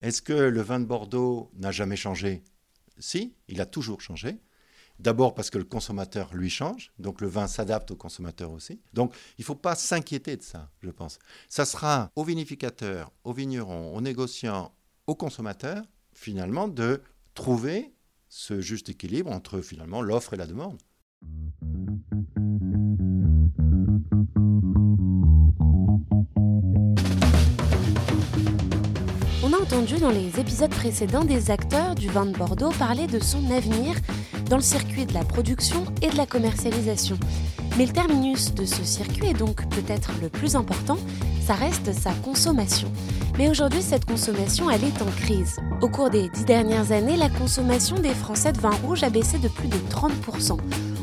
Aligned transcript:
Est-ce 0.00 0.22
que 0.22 0.32
le 0.32 0.60
vin 0.60 0.78
de 0.78 0.84
Bordeaux 0.84 1.50
n'a 1.54 1.72
jamais 1.72 1.96
changé? 1.96 2.44
Si, 2.98 3.34
il 3.48 3.60
a 3.60 3.66
toujours 3.66 4.00
changé. 4.00 4.38
D'abord 4.98 5.34
parce 5.34 5.50
que 5.50 5.58
le 5.58 5.64
consommateur 5.64 6.34
lui 6.34 6.50
change, 6.50 6.92
donc 6.98 7.20
le 7.20 7.28
vin 7.28 7.46
s'adapte 7.46 7.92
au 7.92 7.96
consommateur 7.96 8.50
aussi. 8.50 8.80
Donc 8.94 9.14
il 9.38 9.42
ne 9.42 9.44
faut 9.44 9.54
pas 9.54 9.76
s'inquiéter 9.76 10.36
de 10.36 10.42
ça, 10.42 10.70
je 10.80 10.90
pense. 10.90 11.18
Ça 11.48 11.64
sera 11.64 12.10
aux 12.16 12.24
vinificateurs, 12.24 13.12
aux 13.22 13.32
vignerons, 13.32 13.94
aux 13.94 14.00
négociants, 14.00 14.74
aux 15.06 15.14
consommateurs, 15.14 15.84
finalement, 16.12 16.66
de 16.66 17.00
trouver 17.34 17.94
ce 18.28 18.60
juste 18.60 18.88
équilibre 18.88 19.30
entre 19.30 19.60
finalement 19.60 20.02
l'offre 20.02 20.34
et 20.34 20.36
la 20.36 20.46
demande. 20.46 20.78
Entendu 29.78 30.00
dans 30.00 30.10
les 30.10 30.40
épisodes 30.40 30.70
précédents 30.70 31.24
des 31.24 31.52
acteurs 31.52 31.94
du 31.94 32.08
vin 32.08 32.26
de 32.26 32.36
Bordeaux 32.36 32.72
parler 32.80 33.06
de 33.06 33.20
son 33.20 33.48
avenir 33.52 33.94
dans 34.50 34.56
le 34.56 34.62
circuit 34.62 35.06
de 35.06 35.14
la 35.14 35.22
production 35.22 35.84
et 36.02 36.08
de 36.08 36.16
la 36.16 36.26
commercialisation. 36.26 37.16
Mais 37.76 37.86
le 37.86 37.92
terminus 37.92 38.52
de 38.54 38.64
ce 38.64 38.82
circuit, 38.82 39.28
et 39.28 39.34
donc 39.34 39.68
peut-être 39.68 40.10
le 40.20 40.30
plus 40.30 40.56
important, 40.56 40.98
ça 41.46 41.54
reste 41.54 41.92
sa 41.92 42.10
consommation. 42.24 42.90
Mais 43.38 43.48
aujourd'hui, 43.48 43.80
cette 43.80 44.04
consommation, 44.04 44.68
elle 44.68 44.82
est 44.82 45.00
en 45.00 45.10
crise. 45.16 45.58
Au 45.80 45.88
cours 45.88 46.10
des 46.10 46.28
dix 46.30 46.44
dernières 46.44 46.90
années, 46.90 47.16
la 47.16 47.30
consommation 47.30 48.00
des 48.00 48.14
Français 48.14 48.52
de 48.52 48.60
vin 48.60 48.74
rouge 48.84 49.04
a 49.04 49.10
baissé 49.10 49.38
de 49.38 49.48
plus 49.48 49.68
de 49.68 49.78
30%. 49.90 50.58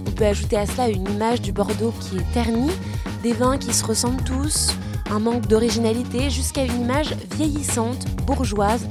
On 0.06 0.12
peut 0.12 0.26
ajouter 0.26 0.58
à 0.58 0.66
cela 0.66 0.90
une 0.90 1.10
image 1.12 1.42
du 1.42 1.54
Bordeaux 1.54 1.94
qui 2.02 2.18
est 2.18 2.34
ternie, 2.34 2.72
des 3.24 3.32
vins 3.32 3.58
qui 3.58 3.74
se 3.74 3.86
ressemblent 3.86 4.24
tous, 4.24 4.76
un 5.10 5.20
manque 5.20 5.48
d'originalité 5.48 6.30
jusqu'à 6.30 6.64
une 6.64 6.82
image 6.82 7.16
vieillissante, 7.36 8.06
bourgeoise, 8.26 8.88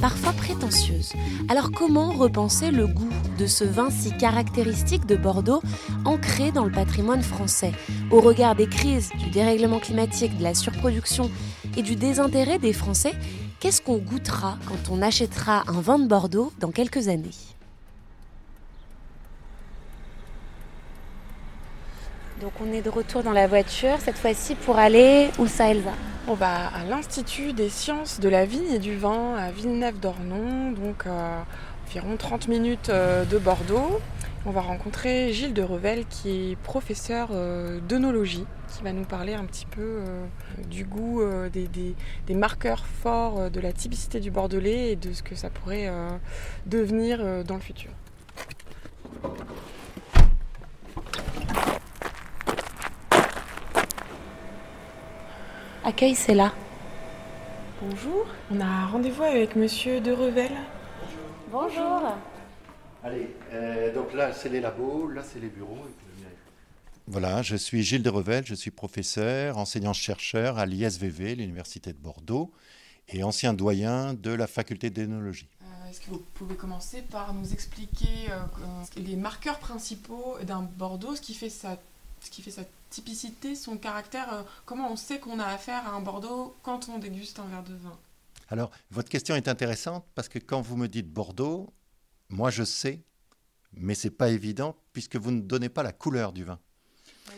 parfois 0.00 0.32
prétentieuse. 0.32 1.12
Alors 1.48 1.70
comment 1.70 2.10
repenser 2.10 2.70
le 2.70 2.86
goût 2.86 3.10
de 3.38 3.46
ce 3.46 3.64
vin 3.64 3.90
si 3.90 4.16
caractéristique 4.16 5.06
de 5.06 5.16
Bordeaux, 5.16 5.62
ancré 6.04 6.52
dans 6.52 6.64
le 6.64 6.72
patrimoine 6.72 7.22
français, 7.22 7.72
au 8.10 8.20
regard 8.20 8.54
des 8.54 8.68
crises, 8.68 9.10
du 9.18 9.30
dérèglement 9.30 9.78
climatique, 9.78 10.36
de 10.38 10.42
la 10.42 10.54
surproduction 10.54 11.30
et 11.76 11.82
du 11.82 11.96
désintérêt 11.96 12.58
des 12.58 12.72
Français 12.72 13.14
Qu'est-ce 13.60 13.82
qu'on 13.82 13.98
goûtera 13.98 14.56
quand 14.66 14.90
on 14.90 15.02
achètera 15.02 15.64
un 15.68 15.82
vin 15.82 15.98
de 15.98 16.08
Bordeaux 16.08 16.50
dans 16.60 16.70
quelques 16.70 17.08
années? 17.08 17.28
Donc 22.40 22.52
on 22.60 22.72
est 22.72 22.82
de 22.82 22.90
retour 22.90 23.22
dans 23.22 23.32
la 23.32 23.46
voiture, 23.46 23.96
cette 23.98 24.16
fois-ci 24.16 24.54
pour 24.54 24.78
aller 24.78 25.28
où 25.38 25.46
ça 25.46 25.70
Elsa? 25.70 25.92
On 26.28 26.34
va 26.34 26.68
à 26.68 26.84
l'Institut 26.84 27.52
des 27.52 27.68
sciences 27.68 28.20
de 28.20 28.28
la 28.28 28.44
vigne 28.44 28.72
et 28.72 28.78
du 28.78 28.96
vin 28.96 29.36
à 29.36 29.50
Villeneuve-d'Ornon, 29.50 30.72
donc 30.72 31.06
euh, 31.06 31.40
environ 31.86 32.16
30 32.16 32.48
minutes 32.48 32.88
euh, 32.88 33.24
de 33.24 33.38
Bordeaux. 33.38 34.00
On 34.46 34.52
va 34.52 34.62
rencontrer 34.62 35.34
Gilles 35.34 35.52
de 35.52 35.62
Revel 35.62 36.06
qui 36.06 36.52
est 36.52 36.56
professeur 36.56 37.28
euh, 37.30 37.78
d'œnologie, 37.80 38.46
qui 38.68 38.82
va 38.82 38.94
nous 38.94 39.04
parler 39.04 39.34
un 39.34 39.44
petit 39.44 39.66
peu 39.66 39.82
euh, 39.82 40.24
du 40.66 40.84
goût 40.84 41.20
euh, 41.20 41.50
des, 41.50 42.34
marqueurs 42.34 42.86
forts 42.86 43.50
de 43.50 43.60
la 43.60 43.74
typicité 43.74 44.18
du 44.18 44.30
Bordelais 44.30 44.92
et 44.92 44.96
de 44.96 45.12
ce 45.12 45.22
que 45.22 45.34
ça 45.34 45.50
pourrait 45.50 45.90
devenir 46.64 47.44
dans 47.44 47.56
le 47.56 47.60
futur. 47.60 47.90
Accueil, 55.90 56.14
c'est 56.14 56.34
là. 56.34 56.54
Bonjour, 57.82 58.24
on 58.52 58.60
a 58.60 58.86
rendez-vous 58.86 59.24
avec 59.24 59.56
monsieur 59.56 60.00
de 60.00 60.12
Revel. 60.12 60.52
Bonjour. 61.50 62.14
Allez, 63.02 63.34
euh, 63.52 63.92
donc 63.92 64.14
là, 64.14 64.32
c'est 64.32 64.50
les 64.50 64.60
labos, 64.60 65.08
là, 65.08 65.24
c'est 65.24 65.40
les 65.40 65.48
bureaux. 65.48 65.84
Voilà, 67.08 67.42
je 67.42 67.56
suis 67.56 67.82
Gilles 67.82 68.04
de 68.04 68.08
Revel, 68.08 68.46
je 68.46 68.54
suis 68.54 68.70
professeur, 68.70 69.58
enseignant-chercheur 69.58 70.60
à 70.60 70.66
l'ISVV, 70.66 71.34
l'Université 71.34 71.92
de 71.92 71.98
Bordeaux, 71.98 72.52
et 73.08 73.24
ancien 73.24 73.52
doyen 73.52 74.14
de 74.14 74.30
la 74.30 74.46
faculté 74.46 74.90
d'énologie. 74.90 75.48
Euh, 75.64 75.90
Est-ce 75.90 76.02
que 76.02 76.10
vous 76.10 76.22
pouvez 76.34 76.54
commencer 76.54 77.02
par 77.02 77.34
nous 77.34 77.52
expliquer 77.52 78.30
euh, 78.30 78.38
euh, 78.60 78.84
les 78.96 79.16
marqueurs 79.16 79.58
principaux 79.58 80.36
d'un 80.46 80.62
Bordeaux, 80.62 81.16
ce 81.16 81.20
qui 81.20 81.34
fait 81.34 81.50
sa, 81.50 81.78
ce 82.20 82.30
qui 82.30 82.42
fait 82.42 82.52
sa 82.52 82.62
typicité, 82.90 83.54
son 83.54 83.76
caractère, 83.76 84.32
euh, 84.32 84.42
comment 84.66 84.92
on 84.92 84.96
sait 84.96 85.18
qu'on 85.18 85.38
a 85.38 85.46
affaire 85.46 85.86
à 85.86 85.92
un 85.92 86.00
Bordeaux 86.00 86.56
quand 86.62 86.88
on 86.88 86.98
déguste 86.98 87.38
un 87.38 87.46
verre 87.46 87.62
de 87.62 87.74
vin? 87.74 87.98
Alors, 88.48 88.70
votre 88.90 89.08
question 89.08 89.36
est 89.36 89.48
intéressante 89.48 90.04
parce 90.14 90.28
que 90.28 90.38
quand 90.38 90.60
vous 90.60 90.76
me 90.76 90.88
dites 90.88 91.08
Bordeaux, 91.08 91.72
moi 92.28 92.50
je 92.50 92.64
sais, 92.64 93.00
mais 93.72 93.94
c'est 93.94 94.10
pas 94.10 94.30
évident 94.30 94.76
puisque 94.92 95.16
vous 95.16 95.30
ne 95.30 95.40
donnez 95.40 95.68
pas 95.68 95.84
la 95.84 95.92
couleur 95.92 96.32
du 96.32 96.44
vin. 96.44 96.58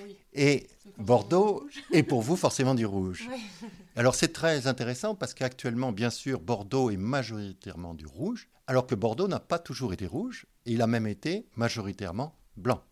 Oui, 0.03 0.17
Et 0.33 0.67
Bordeaux 0.97 1.69
est 1.93 2.03
pour 2.03 2.23
vous 2.23 2.37
forcément 2.37 2.75
du 2.75 2.87
rouge. 2.87 3.29
Oui. 3.31 3.69
Alors 3.97 4.15
c'est 4.15 4.33
très 4.33 4.67
intéressant 4.67 5.15
parce 5.15 5.35
qu'actuellement, 5.35 5.93
bien 5.93 6.11
sûr, 6.11 6.41
Bordeaux 6.41 6.91
est 6.91 6.97
majoritairement 6.97 7.93
du 7.93 8.07
rouge, 8.07 8.49
alors 8.67 8.87
que 8.87 8.95
Bordeaux 8.95 9.29
n'a 9.29 9.41
pas 9.41 9.59
toujours 9.59 9.93
été 9.93 10.07
rouge, 10.07 10.47
et 10.65 10.73
il 10.73 10.81
a 10.83 10.87
même 10.87 11.07
été 11.07 11.47
majoritairement 11.57 12.35
blanc. 12.57 12.83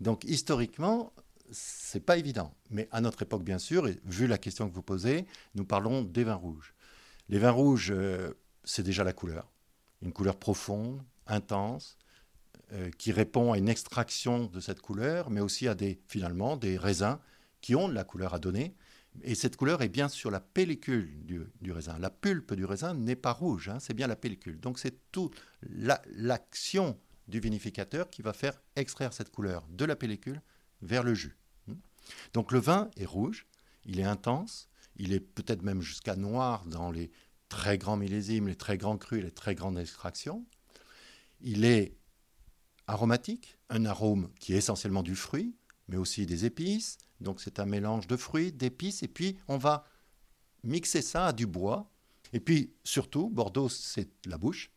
Donc 0.00 0.24
historiquement, 0.24 1.14
c'est 1.50 2.04
pas 2.04 2.16
évident. 2.16 2.54
Mais 2.70 2.88
à 2.92 3.00
notre 3.00 3.22
époque, 3.22 3.44
bien 3.44 3.58
sûr, 3.58 3.88
et 3.88 3.98
vu 4.04 4.26
la 4.26 4.38
question 4.38 4.68
que 4.68 4.74
vous 4.74 4.82
posez, 4.82 5.26
nous 5.54 5.64
parlons 5.64 6.02
des 6.02 6.24
vins 6.24 6.34
rouges. 6.34 6.74
Les 7.28 7.38
vins 7.38 7.50
rouges, 7.50 7.90
euh, 7.90 8.32
c'est 8.64 8.82
déjà 8.82 9.04
la 9.04 9.12
couleur. 9.12 9.50
Une 10.02 10.12
couleur 10.12 10.36
profonde, 10.36 11.02
intense, 11.26 11.96
euh, 12.72 12.90
qui 12.98 13.12
répond 13.12 13.52
à 13.52 13.58
une 13.58 13.68
extraction 13.68 14.46
de 14.46 14.60
cette 14.60 14.80
couleur, 14.80 15.30
mais 15.30 15.40
aussi 15.40 15.68
à 15.68 15.74
des, 15.74 16.00
finalement, 16.08 16.56
des 16.56 16.76
raisins 16.76 17.18
qui 17.60 17.74
ont 17.74 17.88
de 17.88 17.94
la 17.94 18.04
couleur 18.04 18.34
à 18.34 18.38
donner. 18.38 18.74
Et 19.22 19.34
cette 19.34 19.56
couleur 19.56 19.82
est 19.82 19.88
bien 19.88 20.08
sur 20.08 20.30
la 20.30 20.40
pellicule 20.40 21.24
du, 21.24 21.72
raisin. 21.72 21.98
La 21.98 22.10
pulpe 22.10 22.54
du 22.54 22.64
raisin 22.64 22.94
n'est 22.94 23.16
pas 23.16 23.32
rouge, 23.32 23.68
hein, 23.68 23.78
c'est 23.80 23.94
bien 23.94 24.06
la 24.06 24.16
pellicule. 24.16 24.60
Donc 24.60 24.78
c'est 24.78 25.10
toute 25.10 25.34
la- 25.62 26.02
l'action 26.14 26.98
du 27.28 27.40
vinificateur 27.40 28.10
qui 28.10 28.22
va 28.22 28.32
faire 28.32 28.60
extraire 28.76 29.12
cette 29.12 29.30
couleur 29.30 29.66
de 29.70 29.84
la 29.84 29.96
pellicule 29.96 30.42
vers 30.82 31.02
le 31.02 31.14
jus. 31.14 31.36
Hmm. 31.66 31.74
Donc 32.32 32.52
le 32.52 32.58
vin 32.58 32.90
est 32.96 33.06
rouge, 33.06 33.46
il 33.84 34.00
est 34.00 34.04
intense, 34.04 34.68
il 34.96 35.12
est 35.12 35.20
peut-être 35.20 35.62
même 35.62 35.80
jusqu'à 35.80 36.16
noir 36.16 36.64
dans 36.66 36.90
les 36.90 37.10
très 37.48 37.78
grands 37.78 37.96
millésimes, 37.96 38.48
les 38.48 38.56
très 38.56 38.78
grands 38.78 38.98
crus, 38.98 39.22
les 39.22 39.30
très 39.30 39.54
grandes 39.54 39.78
extractions. 39.78 40.44
Il 41.40 41.64
est 41.64 41.96
aromatique, 42.86 43.58
un 43.68 43.84
arôme 43.84 44.30
qui 44.40 44.54
est 44.54 44.58
essentiellement 44.58 45.02
du 45.02 45.16
fruit, 45.16 45.56
mais 45.88 45.96
aussi 45.96 46.26
des 46.26 46.44
épices. 46.44 46.98
Donc 47.20 47.40
c'est 47.40 47.60
un 47.60 47.66
mélange 47.66 48.06
de 48.06 48.16
fruits, 48.16 48.52
d'épices, 48.52 49.02
et 49.02 49.08
puis 49.08 49.38
on 49.48 49.58
va 49.58 49.84
mixer 50.62 51.02
ça 51.02 51.28
à 51.28 51.32
du 51.32 51.46
bois. 51.46 51.90
Et 52.32 52.40
puis 52.40 52.74
surtout, 52.84 53.30
Bordeaux, 53.30 53.68
c'est 53.68 54.10
la 54.26 54.38
bouche. 54.38 54.70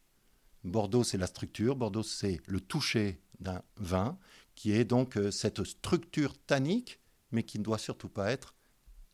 Bordeaux, 0.63 1.03
c'est 1.03 1.17
la 1.17 1.27
structure. 1.27 1.75
Bordeaux, 1.75 2.03
c'est 2.03 2.39
le 2.45 2.59
toucher 2.59 3.21
d'un 3.39 3.61
vin, 3.77 4.17
qui 4.59 4.73
est 4.73 4.83
donc 4.83 5.15
euh, 5.15 5.31
cette 5.31 5.63
structure 5.63 6.37
tannique, 6.45 6.99
mais 7.31 7.43
qui 7.43 7.59
ne 7.59 7.63
doit 7.63 7.77
surtout 7.77 8.09
pas 8.09 8.29
être 8.29 8.55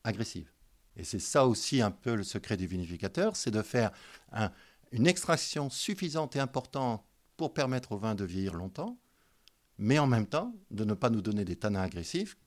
agressive. 0.04 0.52
Et 0.96 1.04
c'est 1.04 1.20
ça 1.20 1.46
aussi 1.46 1.84
un 1.84 1.92
peu 1.92 2.16
le 2.16 2.24
secret 2.24 2.58
du 2.58 2.66
vinificateur, 2.66 3.36
c'est 3.36 3.52
de 3.52 3.62
faire 3.62 3.92
un- 4.32 4.52
une 4.92 5.06
extraction 5.06 5.70
suffisante 5.70 6.36
et 6.36 6.40
importante 6.40 7.06
pour 7.38 7.54
permettre 7.54 7.92
au 7.92 8.00
vin 8.00 8.16
de 8.16 8.26
vieillir 8.26 8.56
longtemps, 8.56 8.98
mais 9.78 10.00
en 10.00 10.08
même 10.08 10.28
temps 10.28 10.56
de 10.72 10.84
ne 10.86 10.96
pas 10.96 11.12
nous 11.12 11.22
donner 11.22 11.46
des 11.46 11.58
tanins 11.58 11.84
agressifs 11.84 12.38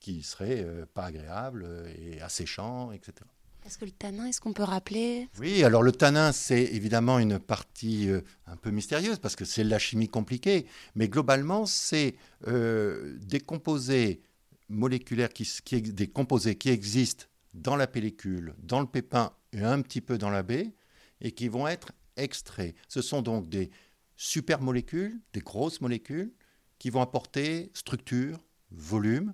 qui 0.00 0.22
seraient 0.24 0.64
euh, 0.64 0.86
pas 0.86 1.04
agréables 1.06 1.64
euh, 1.64 1.94
et 1.96 2.20
asséchants, 2.20 2.92
etc. 2.92 3.30
Est-ce 3.64 3.78
que 3.78 3.86
le 3.86 3.92
tanin, 3.92 4.26
est-ce 4.26 4.42
qu'on 4.42 4.52
peut 4.52 4.62
rappeler 4.62 5.26
Oui, 5.38 5.64
alors 5.64 5.82
le 5.82 5.90
tanin, 5.90 6.32
c'est 6.32 6.64
évidemment 6.64 7.18
une 7.18 7.38
partie 7.38 8.10
euh, 8.10 8.20
un 8.46 8.56
peu 8.56 8.70
mystérieuse 8.70 9.18
parce 9.18 9.36
que 9.36 9.46
c'est 9.46 9.64
la 9.64 9.78
chimie 9.78 10.08
compliquée, 10.08 10.66
mais 10.94 11.08
globalement, 11.08 11.64
c'est 11.64 12.14
euh, 12.46 13.16
des 13.22 13.40
composés 13.40 14.20
moléculaires, 14.68 15.30
qui, 15.30 15.48
des 15.80 16.08
composés 16.08 16.56
qui 16.56 16.68
existent 16.68 17.24
dans 17.54 17.74
la 17.74 17.86
pellicule, 17.86 18.54
dans 18.58 18.80
le 18.80 18.86
pépin 18.86 19.32
et 19.54 19.62
un 19.62 19.80
petit 19.80 20.02
peu 20.02 20.18
dans 20.18 20.30
la 20.30 20.42
baie, 20.42 20.74
et 21.22 21.32
qui 21.32 21.48
vont 21.48 21.66
être 21.66 21.92
extraits. 22.18 22.74
Ce 22.88 23.00
sont 23.00 23.22
donc 23.22 23.48
des 23.48 23.70
super 24.16 24.60
molécules, 24.60 25.22
des 25.32 25.40
grosses 25.40 25.80
molécules, 25.80 26.34
qui 26.78 26.90
vont 26.90 27.00
apporter 27.00 27.70
structure, 27.72 28.44
volume, 28.70 29.32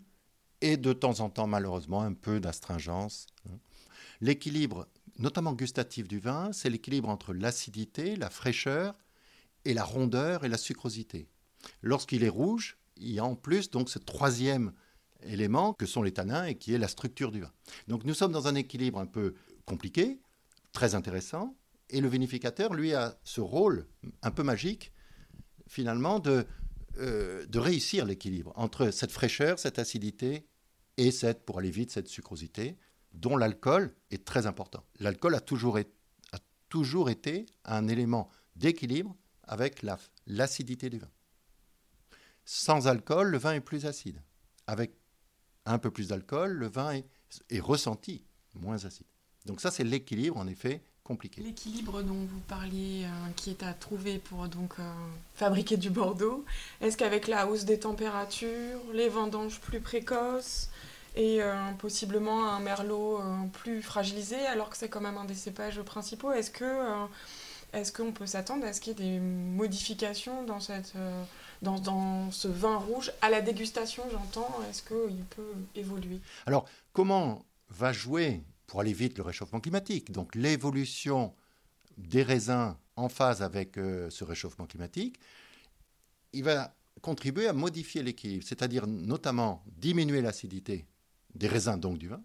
et 0.61 0.77
de 0.77 0.93
temps 0.93 1.19
en 1.19 1.31
temps, 1.31 1.49
malheureusement, 1.49 2.03
un 2.03 2.13
peu 2.13 2.39
d'astringence. 2.39 3.27
L'équilibre, 4.21 4.89
notamment 5.19 5.53
gustatif 5.53 6.09
du 6.09 6.19
vin, 6.19 6.53
c'est 6.53 6.71
l'équilibre 6.71 7.09
entre 7.09 7.33
l'acidité, 7.33 8.17
la 8.17 8.31
fraîcheur, 8.31 8.95
et 9.65 9.75
la 9.75 9.85
rondeur 9.85 10.45
et 10.45 10.49
la 10.49 10.57
sucrosité. 10.57 11.29
Lorsqu'il 11.83 12.25
est 12.25 12.31
rouge, 12.31 12.79
il 12.97 13.11
y 13.13 13.19
a 13.19 13.25
en 13.25 13.37
plus 13.37 13.71
donc 13.71 13.91
ce 13.91 13.99
troisième 13.99 14.73
élément 15.23 15.75
que 15.75 15.87
sont 15.87 16.03
les 16.03 16.13
tanins 16.13 16.45
et 16.45 16.57
qui 16.57 16.73
est 16.73 16.79
la 16.79 16.89
structure 16.89 17.31
du 17.31 17.41
vin. 17.41 17.53
Donc 17.89 18.05
nous 18.05 18.15
sommes 18.15 18.33
dans 18.33 18.47
un 18.47 18.55
équilibre 18.55 18.99
un 18.99 19.07
peu 19.07 19.35
compliqué, 19.67 20.21
très 20.73 20.95
intéressant, 20.95 21.57
et 21.91 22.01
le 22.01 22.09
vinificateur, 22.09 22.73
lui, 22.73 22.95
a 22.95 23.19
ce 23.25 23.41
rôle 23.41 23.87
un 24.23 24.31
peu 24.31 24.43
magique, 24.43 24.93
finalement, 25.67 26.21
de, 26.21 26.47
euh, 26.99 27.45
de 27.47 27.59
réussir 27.59 28.05
l'équilibre 28.05 28.53
entre 28.55 28.91
cette 28.91 29.11
fraîcheur, 29.11 29.59
cette 29.59 29.79
acidité 29.79 30.47
et 30.97 31.11
cette, 31.11 31.45
pour 31.45 31.59
aller 31.59 31.71
vite, 31.71 31.91
cette 31.91 32.09
sucrosité, 32.09 32.77
dont 33.13 33.37
l'alcool 33.37 33.95
est 34.11 34.25
très 34.25 34.47
important. 34.47 34.85
L'alcool 34.99 35.35
a 35.35 35.41
toujours, 35.41 35.79
été 37.09 37.47
un 37.65 37.89
élément 37.89 38.29
d'équilibre 38.57 39.17
avec 39.45 39.85
l'acidité 40.27 40.91
du 40.91 40.99
vin. 40.99 41.11
Sans 42.45 42.87
alcool, 42.87 43.29
le 43.29 43.39
vin 43.39 43.55
est 43.55 43.61
plus 43.61 43.87
acide. 43.87 44.23
Avec 44.67 44.93
un 45.67 45.79
peu 45.79 45.91
plus 45.91 46.09
d'alcool, 46.09 46.53
le 46.53 46.69
vin 46.69 46.93
est, 46.93 47.61
ressenti 47.61 48.25
moins 48.55 48.85
acide. 48.85 49.07
Donc 49.47 49.61
ça, 49.61 49.71
c'est 49.71 49.85
l'équilibre, 49.85 50.37
en 50.37 50.47
effet, 50.47 50.83
compliqué. 51.03 51.41
L'équilibre 51.43 52.03
dont 52.03 52.25
vous 52.25 52.41
parliez, 52.47 53.05
euh, 53.05 53.31
qui 53.37 53.51
est 53.51 53.63
à 53.63 53.73
trouver 53.73 54.19
pour 54.19 54.49
donc 54.49 54.75
euh, 54.79 54.93
fabriquer 55.35 55.77
du 55.77 55.91
Bordeaux, 55.91 56.45
est-ce 56.81 56.97
qu'avec 56.97 57.27
la 57.27 57.49
hausse 57.49 57.65
des 57.65 57.79
températures, 57.81 58.81
les 58.93 59.09
vendanges 59.09 59.61
plus 59.61 59.81
précoces 59.81 60.71
et 61.17 61.43
euh, 61.43 61.73
possiblement 61.79 62.49
un 62.49 62.61
merlot 62.61 63.21
plus 63.53 63.83
fragilisé, 63.83 64.37
alors 64.47 64.71
que 64.71 64.77
c'est 64.77 64.89
quand 64.89 65.01
même 65.01 65.19
un 65.19 65.25
des 65.25 65.35
cépages 65.35 65.81
principaux, 65.83 66.33
est-ce 66.33 66.51
que 66.51 67.09
est-ce 67.73 67.93
qu'on 67.93 68.13
peut 68.13 68.27
s'attendre 68.27 68.67
à 68.67 68.73
ce 68.73 68.81
qu'il 68.81 68.99
y 68.99 69.03
ait 69.03 69.11
des 69.13 69.21
modifications 69.21 70.45
dans, 70.45 70.61
cette, 70.61 70.95
euh, 70.97 71.23
dans, 71.63 71.79
dans, 71.79 72.31
ce 72.31 72.49
vin 72.49 72.77
rouge 72.77 73.13
à 73.21 73.31
la 73.31 73.41
dégustation, 73.41 74.03
j'entends? 74.11 74.61
Est-ce 74.69 74.83
qu'il 74.83 75.25
peut 75.31 75.55
évoluer? 75.77 76.21
Alors, 76.47 76.69
comment 76.93 77.45
va 77.69 77.93
jouer, 77.93 78.43
pour 78.67 78.81
aller 78.81 78.93
vite, 78.93 79.19
le 79.19 79.23
réchauffement 79.23 79.61
climatique? 79.61 80.11
Donc, 80.11 80.35
l'évolution 80.35 81.33
des 81.97 82.23
raisins 82.23 82.77
en 82.97 83.09
phase 83.09 83.43
avec 83.43 83.79
euh, 83.79 84.11
ce 84.11 84.25
réchauffement 84.25 84.67
climatique, 84.67 85.21
il 86.33 86.43
va 86.43 86.75
contribuer 87.03 87.47
à 87.47 87.53
modifier 87.53 88.03
l'équilibre, 88.03 88.45
c'est-à-dire 88.47 88.87
notamment 88.87 89.63
diminuer 89.67 90.21
l'acidité 90.23 90.87
des 91.35 91.49
raisins, 91.49 91.79
donc 91.79 91.99
du 91.99 92.09
vin, 92.09 92.23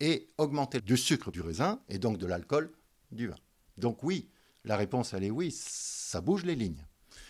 et 0.00 0.30
augmenter 0.38 0.80
du 0.80 0.96
sucre 0.96 1.30
du 1.30 1.40
raisin 1.40 1.80
et 1.88 1.98
donc 1.98 2.18
de 2.18 2.26
l'alcool 2.26 2.72
du 3.10 3.28
vin. 3.28 3.36
Donc 3.76 4.02
oui, 4.02 4.28
la 4.64 4.76
réponse, 4.76 5.14
elle 5.14 5.24
est 5.24 5.30
oui, 5.30 5.50
ça 5.52 6.20
bouge 6.20 6.44
les 6.44 6.54
lignes. 6.54 6.84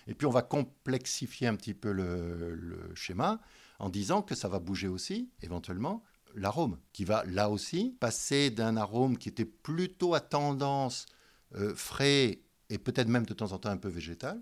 Et 0.06 0.14
puis 0.14 0.26
on 0.26 0.30
va 0.30 0.42
complexifier 0.42 1.46
un 1.46 1.56
petit 1.56 1.74
peu 1.74 1.92
le, 1.92 2.92
schéma 2.94 3.40
en 3.78 3.88
disant 3.88 4.22
que 4.22 4.34
ça 4.34 4.48
va 4.48 4.58
bouger 4.58 4.88
aussi, 4.88 5.30
éventuellement, 5.42 6.02
l'arôme, 6.34 6.78
qui 6.92 7.04
va 7.04 7.24
là 7.24 7.50
aussi 7.50 7.96
passer 8.00 8.50
d'un 8.50 8.76
arôme 8.76 9.18
qui 9.18 9.28
était 9.28 9.44
plutôt 9.44 10.14
à 10.14 10.20
tendance 10.20 11.06
euh, 11.54 11.74
frais 11.74 12.40
et 12.70 12.78
peut-être 12.78 13.08
même 13.08 13.26
de 13.26 13.34
temps 13.34 13.52
en 13.52 13.58
temps 13.58 13.70
un 13.70 13.76
peu 13.76 13.88
végétal, 13.88 14.40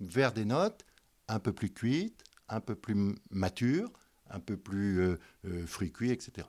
vers 0.00 0.32
des 0.32 0.44
notes 0.44 0.84
un 1.28 1.38
peu 1.38 1.52
plus 1.52 1.72
cuites, 1.72 2.24
un 2.48 2.60
peu 2.60 2.74
plus 2.74 3.14
matures, 3.30 3.92
un 4.32 4.40
peu 4.40 4.56
plus 4.56 5.00
euh, 5.00 5.18
euh, 5.46 5.66
fruits 5.66 5.92
cuits, 5.92 6.10
etc. 6.10 6.48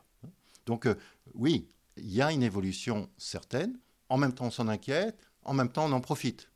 Donc 0.65 0.88
oui, 1.35 1.68
il 1.97 2.12
y 2.12 2.21
a 2.21 2.31
une 2.31 2.41
évolution 2.41 3.09
certaine 3.18 3.77
en 4.13 4.18
même 4.18 4.33
temps 4.33 4.45
on 4.45 4.51
s'en 4.51 4.68
inquiète, 4.68 5.27
en 5.44 5.53
même 5.53 5.71
temps 5.71 5.85
on 5.85 5.91
en 5.91 6.01
profite. 6.01 6.51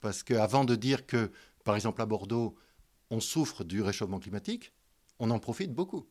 Parce 0.00 0.22
qu'avant 0.22 0.64
de 0.64 0.74
dire 0.74 1.06
que, 1.06 1.30
par 1.64 1.74
exemple 1.74 2.00
à 2.00 2.06
Bordeaux, 2.06 2.56
on 3.10 3.20
souffre 3.20 3.62
du 3.62 3.82
réchauffement 3.82 4.20
climatique, 4.20 4.72
on 5.18 5.30
en 5.30 5.38
profite 5.38 5.74
beaucoup. 5.74 6.08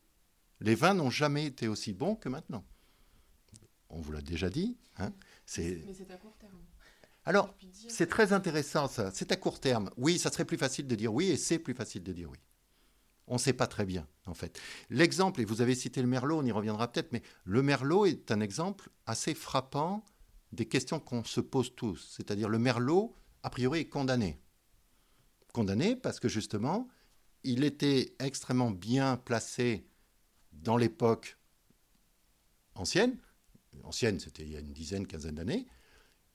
Les 0.59 0.75
vins 0.75 0.93
n'ont 0.93 1.09
jamais 1.09 1.45
été 1.45 1.67
aussi 1.67 1.93
bons 1.93 2.15
que 2.15 2.29
maintenant. 2.29 2.63
On 3.89 4.01
vous 4.01 4.11
l'a 4.11 4.21
déjà 4.21 4.49
dit. 4.49 4.77
Hein 4.97 5.13
c'est... 5.45 5.81
Mais 5.85 5.93
c'est 5.93 6.11
à 6.11 6.17
court 6.17 6.35
terme. 6.37 6.59
Alors, 7.25 7.55
c'est 7.89 8.07
très 8.07 8.31
intéressant 8.31 8.87
ça. 8.87 9.11
C'est 9.11 9.31
à 9.31 9.35
court 9.35 9.59
terme. 9.59 9.89
Oui, 9.97 10.19
ça 10.19 10.31
serait 10.31 10.45
plus 10.45 10.57
facile 10.57 10.87
de 10.87 10.95
dire 10.95 11.13
oui 11.13 11.29
et 11.29 11.37
c'est 11.37 11.59
plus 11.59 11.73
facile 11.73 12.03
de 12.03 12.13
dire 12.13 12.29
oui. 12.29 12.37
On 13.27 13.33
ne 13.33 13.39
sait 13.39 13.53
pas 13.53 13.67
très 13.67 13.85
bien, 13.85 14.07
en 14.25 14.33
fait. 14.33 14.59
L'exemple, 14.89 15.41
et 15.41 15.45
vous 15.45 15.61
avez 15.61 15.75
cité 15.75 16.01
le 16.01 16.07
Merlot, 16.07 16.39
on 16.39 16.45
y 16.45 16.51
reviendra 16.51 16.91
peut-être, 16.91 17.11
mais 17.11 17.21
le 17.43 17.61
Merlot 17.61 18.05
est 18.05 18.31
un 18.31 18.39
exemple 18.39 18.89
assez 19.05 19.33
frappant 19.33 20.03
des 20.51 20.65
questions 20.65 20.99
qu'on 20.99 21.23
se 21.23 21.41
pose 21.41 21.75
tous. 21.75 22.13
C'est-à-dire 22.15 22.49
le 22.49 22.59
merlot, 22.59 23.15
a 23.43 23.49
priori, 23.49 23.81
est 23.81 23.89
condamné. 23.89 24.39
Condamné 25.53 25.95
parce 25.95 26.19
que 26.19 26.29
justement, 26.29 26.87
il 27.43 27.63
était 27.63 28.15
extrêmement 28.19 28.71
bien 28.71 29.17
placé 29.17 29.87
dans 30.51 30.77
l'époque 30.77 31.37
ancienne. 32.75 33.17
Ancienne, 33.83 34.19
c'était 34.19 34.43
il 34.43 34.51
y 34.51 34.57
a 34.57 34.59
une 34.59 34.73
dizaine, 34.73 35.07
quinzaine 35.07 35.35
d'années. 35.35 35.67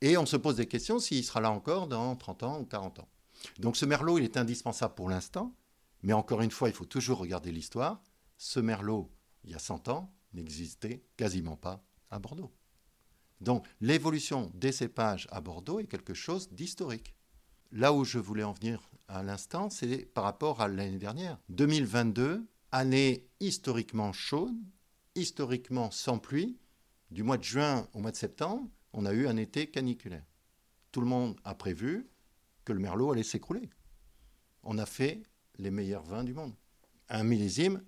Et 0.01 0.17
on 0.17 0.27
se 0.27 0.37
pose 0.37 0.57
des 0.57 0.67
questions 0.67 0.99
s'il 0.99 1.25
sera 1.25 1.41
là 1.41 1.51
encore 1.51 1.87
dans 1.87 2.17
30 2.17 2.43
ans 2.43 2.61
ou 2.61 2.65
40 2.65 3.01
ans. 3.01 3.09
Donc 3.59 3.77
ce 3.77 3.85
merlot, 3.85 4.19
il 4.19 4.25
est 4.25 4.37
indispensable 4.37 4.95
pour 4.95 5.09
l'instant. 5.09 5.55
Mais 6.03 6.13
encore 6.13 6.43
une 6.43 6.51
fois, 6.51 6.69
il 6.69 6.75
faut 6.75 6.85
toujours 6.85 7.19
regarder 7.19 7.53
l'histoire. 7.53 8.03
Ce 8.37 8.61
merlot, 8.61 9.11
il 9.45 9.51
y 9.51 9.55
a 9.55 9.59
100 9.59 9.89
ans, 9.89 10.15
n'existait 10.33 11.05
quasiment 11.17 11.57
pas 11.57 11.85
à 12.11 12.19
Bordeaux. 12.19 12.53
Donc 13.41 13.67
l'évolution 13.81 14.51
des 14.55 14.73
cépages 14.73 15.27
à 15.31 15.41
Bordeaux 15.41 15.81
est 15.81 15.87
quelque 15.87 16.15
chose 16.15 16.51
d'historique. 16.51 17.15
Là 17.73 17.93
où 17.93 18.05
je 18.05 18.19
voulais 18.19 18.45
en 18.45 18.53
venir 18.53 18.89
à 19.09 19.23
l'instant, 19.23 19.71
c'est 19.71 20.07
par 20.07 20.25
rapport 20.25 20.61
à 20.61 20.69
l'année 20.69 20.99
dernière. 20.99 21.39
2022, 21.49 22.47
année 22.71 23.29
historiquement 23.41 24.13
chaude, 24.13 24.55
historiquement 25.15 25.91
sans 25.91 26.19
pluie. 26.19 26.59
Du 27.11 27.23
mois 27.23 27.37
de 27.37 27.45
juin 27.45 27.89
au 27.93 28.01
mois 28.01 28.11
de 28.11 28.17
septembre, 28.17 28.69
on 28.93 29.07
a 29.07 29.13
eu 29.13 29.27
un 29.27 29.37
été 29.37 29.67
caniculaire. 29.69 30.25
Tout 30.93 31.01
le 31.01 31.07
monde 31.07 31.37
a 31.45 31.55
prévu 31.55 32.09
que 32.65 32.73
le 32.73 32.79
merlot 32.79 33.13
allait 33.13 33.23
s'écrouler. 33.23 33.69
On 34.63 34.79
a 34.79 34.87
fait 34.87 35.23
les 35.63 35.71
meilleurs 35.71 36.05
vins 36.05 36.25
du 36.25 36.35
monde. 36.35 36.53
Un 37.09 37.25
millésime 37.25 37.83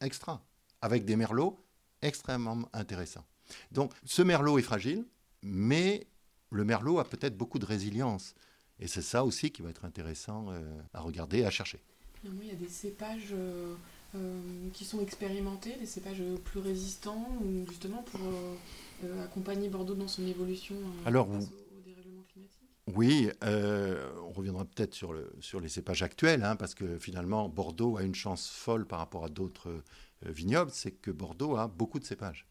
extra, 0.00 0.44
avec 0.82 1.04
des 1.04 1.16
merlots 1.16 1.64
extrêmement 2.02 2.68
intéressants. 2.72 3.24
Donc 3.72 3.92
ce 4.04 4.22
merlot 4.22 4.58
est 4.58 4.62
fragile, 4.62 5.06
mais 5.42 6.06
le 6.50 6.64
merlot 6.64 6.98
a 6.98 7.04
peut-être 7.04 7.36
beaucoup 7.36 7.58
de 7.58 7.66
résilience. 7.66 8.34
Et 8.80 8.88
c'est 8.88 9.02
ça 9.02 9.24
aussi 9.24 9.50
qui 9.50 9.62
va 9.62 9.70
être 9.70 9.84
intéressant 9.84 10.46
euh, 10.50 10.60
à 10.92 11.00
regarder 11.00 11.38
et 11.38 11.46
à 11.46 11.50
chercher. 11.50 11.80
Il 12.24 12.46
y 12.46 12.50
a 12.50 12.54
des 12.54 12.68
cépages 12.68 13.32
euh, 13.32 13.74
euh, 14.14 14.40
qui 14.72 14.84
sont 14.84 15.00
expérimentés, 15.00 15.76
des 15.76 15.86
cépages 15.86 16.22
plus 16.44 16.60
résistants, 16.60 17.28
ou 17.42 17.66
justement 17.68 18.02
pour 18.02 18.20
accompagner 19.22 19.68
Bordeaux 19.68 19.94
dans 19.94 20.08
son 20.08 20.26
évolution 20.26 20.76
Alors, 21.04 21.26
vous... 21.26 21.46
Oui, 22.86 23.30
on 23.42 24.30
reviendra 24.32 24.64
peut-être 24.66 24.94
sur, 24.94 25.12
le, 25.12 25.32
sur 25.40 25.60
les 25.60 25.68
cépages 25.68 26.02
actuels, 26.02 26.44
hein, 26.44 26.54
parce 26.54 26.74
que 26.74 26.98
finalement, 26.98 27.48
Bordeaux 27.48 27.96
a 27.96 28.02
une 28.02 28.14
chance 28.14 28.48
folle 28.50 28.86
par 28.86 28.98
rapport 28.98 29.24
à 29.24 29.28
d'autres 29.28 29.82
vignobles, 30.22 30.70
c'est 30.70 30.92
que 30.92 31.10
Bordeaux 31.10 31.56
a 31.56 31.66
beaucoup 31.66 31.98
de 31.98 32.04
cépages. 32.04 32.46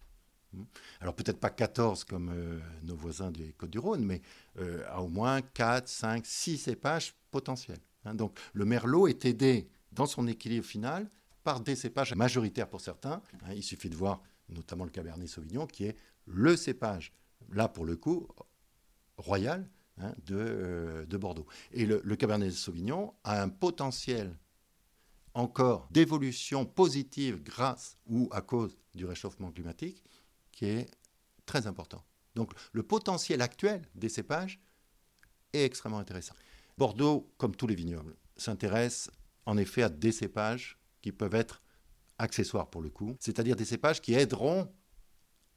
Alors 1.02 1.16
peut-être 1.16 1.40
pas 1.40 1.50
14 1.50 2.04
comme 2.04 2.30
euh, 2.30 2.60
nos 2.84 2.96
voisins 2.96 3.32
des 3.32 3.54
Côtes-du-Rhône, 3.54 4.04
mais 4.04 4.22
euh, 4.60 4.84
à 4.90 5.02
au 5.02 5.08
moins 5.08 5.42
4, 5.42 5.88
5, 5.88 6.26
6 6.26 6.58
cépages 6.58 7.16
potentiels. 7.32 7.80
Hein. 8.06 8.16
Donc 8.16 8.38
le 8.54 8.66
merlot 8.66 9.08
est 9.08 9.26
aidé 9.26 9.68
dans 9.92 10.06
son 10.06 10.28
équilibre 10.28 10.66
final 10.66 11.10
par 11.44 11.60
des 11.60 11.76
cépages 11.76 12.16
majoritaires 12.16 12.70
pour 12.70 12.82
certains. 12.82 13.22
Hein. 13.46 13.54
il 13.56 13.64
suffit 13.64 13.90
de 13.90 13.96
voir 13.96 14.22
notamment 14.50 14.86
le 14.86 14.92
Cabernet 14.92 15.28
Sauvignon 15.28 15.68
qui 15.68 15.86
est 15.86 15.98
le 16.26 16.56
cépage, 16.56 17.12
là 17.52 17.68
pour 17.68 17.86
le 17.86 17.96
coup, 17.96 18.28
royal 19.18 19.68
hein, 20.00 20.14
euh, 20.32 21.06
de, 21.06 21.18
Bordeaux. 21.18 21.48
Et 21.72 21.86
le, 21.86 22.02
le 22.04 22.16
Cabernet 22.16 22.52
Sauvignon 22.52 23.14
a 23.24 23.42
un 23.42 23.50
potentiel 23.50 24.36
encore 25.34 25.88
d'évolution 25.92 26.66
positive 26.66 27.42
grâce 27.42 27.98
ou 28.08 28.30
à 28.32 28.42
cause 28.42 28.78
du 28.94 29.06
réchauffement 29.06 29.52
climatique 29.52 30.04
qui 30.52 30.66
est 30.66 30.90
très 31.46 31.68
important. 31.68 32.04
Donc 32.36 32.52
le 32.72 32.84
potentiel 32.84 33.42
actuel 33.42 33.82
des 33.96 34.10
cépages 34.10 34.60
est 35.54 35.64
extrêmement 35.66 36.00
intéressant. 36.00 36.36
Bordeaux, 36.78 37.32
comme 37.38 37.56
tous 37.56 37.68
les 37.68 37.76
vignobles, 37.76 38.16
s'intéresse 38.38 39.10
en 39.46 39.58
effet 39.58 39.84
à 39.84 39.90
des 39.90 40.12
cépages 40.12 40.80
qui 41.02 41.12
peuvent 41.12 41.36
être 41.36 41.62
accessoires 42.18 42.70
pour 42.70 42.82
le 42.82 42.90
coup, 42.90 43.16
c'est-à-dire 43.20 43.56
des 43.56 43.66
cépages 43.66 44.02
qui 44.02 44.14
aideront 44.14 44.72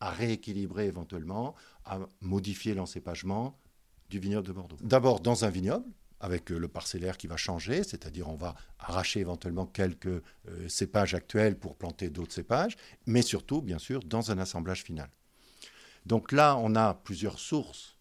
à 0.00 0.11
rééquilibrer 0.11 0.87
éventuellement, 0.87 1.55
à 1.85 2.00
modifier 2.21 2.75
l'encépagement 2.75 3.59
du 4.08 4.18
vignoble 4.18 4.46
de 4.46 4.52
Bordeaux. 4.52 4.76
D'abord 4.80 5.20
dans 5.20 5.44
un 5.44 5.50
vignoble, 5.50 5.90
avec 6.20 6.50
euh, 6.50 6.58
le 6.58 6.68
parcellaire 6.68 7.16
qui 7.16 7.26
va 7.26 7.36
changer, 7.36 7.82
c'est-à-dire 7.82 8.28
on 8.28 8.36
va 8.36 8.54
arracher 8.78 9.20
éventuellement 9.20 9.66
quelques 9.66 10.06
euh, 10.06 10.68
cépages 10.68 11.14
actuels 11.14 11.58
pour 11.58 11.76
planter 11.76 12.10
d'autres 12.10 12.32
cépages, 12.32 12.76
mais 13.06 13.22
surtout, 13.22 13.62
bien 13.62 13.78
sûr, 13.78 14.00
dans 14.00 14.30
un 14.30 14.38
assemblage 14.38 14.82
final. 14.82 15.10
Donc 16.06 16.32
là, 16.32 16.56
on 16.56 16.75
a 16.75 16.94
plusieurs 16.94 17.38
sources 17.38 17.98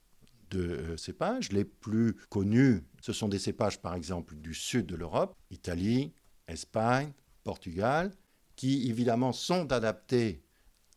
de 0.52 0.60
euh, 0.60 0.98
cépages. 0.98 1.52
Les 1.52 1.66
plus 1.66 2.16
connus, 2.30 2.84
ce 3.02 3.14
sont 3.14 3.28
des 3.28 3.40
cépages, 3.40 3.82
par 3.82 3.96
exemple, 3.96 4.36
du 4.36 4.54
sud 4.54 4.86
de 4.86 4.96
l'Europe, 4.96 5.36
Italie, 5.50 6.14
Espagne, 6.48 7.12
Portugal, 7.44 8.12
qui 8.56 8.90
évidemment 8.90 9.34
sont 9.34 9.72
adaptés 9.72 10.42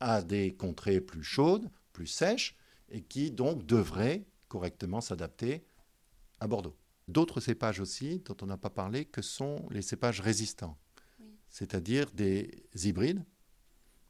à 0.00 0.22
des 0.22 0.54
contrées 0.54 1.00
plus 1.00 1.24
chaudes, 1.24 1.68
plus 1.92 2.06
sèches, 2.06 2.56
et 2.90 3.02
qui 3.02 3.30
donc 3.30 3.66
devraient 3.66 4.24
correctement 4.48 5.00
s'adapter 5.00 5.64
à 6.40 6.46
Bordeaux. 6.46 6.76
D'autres 7.06 7.40
cépages 7.40 7.80
aussi, 7.80 8.20
dont 8.20 8.36
on 8.42 8.46
n'a 8.46 8.58
pas 8.58 8.70
parlé, 8.70 9.04
que 9.04 9.22
sont 9.22 9.66
les 9.70 9.82
cépages 9.82 10.20
résistants, 10.20 10.78
c'est-à-dire 11.48 12.10
des 12.12 12.64
hybrides 12.74 13.24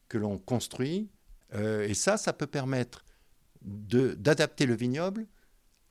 que 0.08 0.18
l'on 0.18 0.38
construit. 0.38 1.10
Euh, 1.54 1.86
et 1.86 1.94
ça, 1.94 2.16
ça 2.16 2.32
peut 2.32 2.46
permettre 2.46 3.04
d'adapter 3.62 4.66
le 4.66 4.74
vignoble 4.74 5.26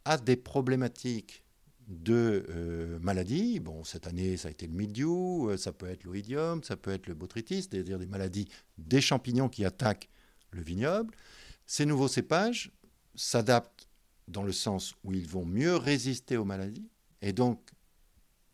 à 0.06 0.18
des 0.18 0.36
problématiques 0.36 1.44
de 1.88 2.46
euh, 2.50 3.00
maladies. 3.00 3.60
Bon, 3.60 3.84
cette 3.84 4.08
année, 4.08 4.38
ça 4.38 4.50
a 4.50 4.52
été 4.52 4.68
le 4.68 4.74
mildiou, 4.74 5.50
euh, 5.50 5.58
ça 5.58 5.72
peut 5.72 5.88
être 5.88 6.04
l'oïdium, 6.04 6.64
ça 6.64 6.76
peut 6.76 6.92
être 6.92 7.08
le 7.08 7.14
botrytis, 7.14 7.64
c'est-à-dire 7.64 8.00
des 8.00 8.06
maladies 8.06 8.48
des 8.78 9.02
champignons 9.02 9.50
qui 9.50 9.64
attaquent 9.64 10.10
le 10.52 10.62
vignoble. 10.62 11.14
Ces 11.66 11.86
nouveaux 11.86 12.08
cépages 12.08 12.72
s'adaptent 13.16 13.87
dans 14.28 14.44
le 14.44 14.52
sens 14.52 14.96
où 15.04 15.14
ils 15.14 15.28
vont 15.28 15.46
mieux 15.46 15.76
résister 15.76 16.38
aux 16.38 16.46
maladies. 16.46 16.90
Et 17.22 17.34
donc, 17.34 17.70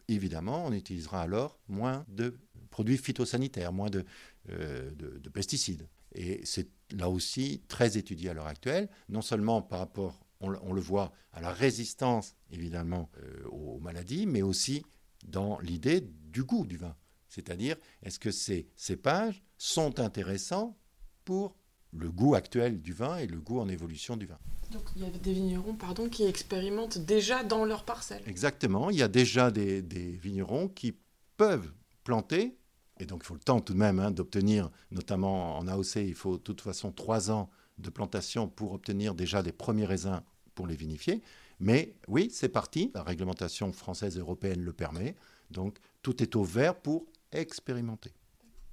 évidemment, 0.07 0.65
on 0.65 0.73
utilisera 0.73 1.21
alors 1.21 1.59
moins 1.67 2.05
de 2.07 2.35
produits 2.69 2.97
phytosanitaires, 2.97 3.73
moins 3.73 3.89
de, 3.89 4.05
euh, 4.49 4.91
de 4.95 5.29
pesticides. 5.29 5.87
Et 6.15 6.41
c'est 6.45 6.69
là 6.91 7.09
aussi 7.09 7.63
très 7.67 7.97
étudié 7.97 8.29
à 8.29 8.33
l'heure 8.33 8.47
actuelle, 8.47 8.89
non 9.09 9.21
seulement 9.21 9.61
par 9.61 9.79
rapport 9.79 10.23
on, 10.43 10.73
le 10.73 10.81
voit 10.81 11.13
à 11.31 11.41
la 11.41 11.51
résistance, 11.51 12.35
évidemment, 12.51 13.09
euh, 13.17 13.45
aux 13.47 13.79
maladies, 13.79 14.25
mais 14.25 14.41
aussi 14.41 14.83
dans 15.25 15.57
l'idée 15.59 16.01
du 16.01 16.43
goût 16.43 16.65
du 16.65 16.77
vin. 16.77 16.95
C'est-à-dire, 17.29 17.77
est-ce 18.01 18.19
que 18.19 18.31
ces 18.31 18.67
cépages 18.75 19.41
sont 19.57 19.99
intéressants 19.99 20.77
pour 21.23 21.55
le 21.97 22.11
goût 22.11 22.35
actuel 22.35 22.81
du 22.81 22.93
vin 22.93 23.17
et 23.17 23.27
le 23.27 23.39
goût 23.39 23.59
en 23.59 23.67
évolution 23.67 24.17
du 24.17 24.25
vin. 24.25 24.37
Donc 24.71 24.83
il 24.95 25.03
y 25.03 25.05
a 25.05 25.09
des 25.09 25.33
vignerons 25.33 25.75
pardon, 25.75 26.09
qui 26.09 26.23
expérimentent 26.23 26.97
déjà 26.97 27.43
dans 27.43 27.65
leur 27.65 27.83
parcelle. 27.83 28.23
Exactement, 28.25 28.89
il 28.89 28.97
y 28.97 29.03
a 29.03 29.07
déjà 29.07 29.51
des, 29.51 29.81
vignerons 29.81 30.67
qui 30.67 30.95
peuvent 31.37 31.71
planter, 32.03 32.57
et 32.99 33.05
donc 33.05 33.21
il 33.23 33.27
faut 33.27 33.33
le 33.35 33.39
temps 33.39 33.59
tout 33.59 33.73
de 33.73 33.79
même 33.79 33.99
hein, 33.99 34.11
d'obtenir, 34.11 34.71
notamment 34.91 35.57
en 35.57 35.67
AOC, 35.67 35.95
il 35.97 36.15
faut 36.15 36.37
de 36.37 36.41
toute 36.43 36.61
façon 36.61 36.91
trois 36.91 37.31
ans 37.31 37.49
de 37.77 37.89
plantation 37.89 38.47
pour 38.47 38.73
obtenir 38.73 39.15
déjà 39.15 39.41
des 39.41 39.51
premiers 39.51 39.85
raisins 39.85 40.21
pour 40.55 40.67
les 40.67 40.75
vinifier. 40.75 41.21
Mais 41.59 41.95
oui, 42.07 42.29
c'est 42.31 42.49
parti. 42.49 42.91
La 42.93 43.03
réglementation 43.03 43.71
française 43.71 44.17
et 44.17 44.19
européenne 44.19 44.61
le 44.61 44.73
permet. 44.73 45.15
Donc 45.49 45.77
tout 46.01 46.21
est 46.21 46.35
au 46.35 46.43
vert 46.43 46.75
pour 46.75 47.05
expérimenter. 47.31 48.11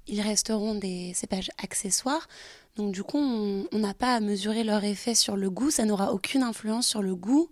Ils 0.07 0.21
resteront 0.21 0.75
des 0.75 1.13
cépages 1.15 1.51
accessoires. 1.63 2.27
Donc 2.77 2.93
du 2.93 3.03
coup, 3.03 3.19
on 3.19 3.79
n'a 3.79 3.95
pas 3.95 4.15
à 4.15 4.21
mesurer 4.21 4.65
leur 4.65 4.85
effet 4.85 5.15
sur 5.15 5.37
le 5.37 5.51
goût. 5.51 5.71
Ça 5.71 5.85
n'aura 5.85 6.13
aucune 6.13 6.43
influence 6.43 6.87
sur 6.87 7.03
le 7.03 7.15
goût 7.15 7.51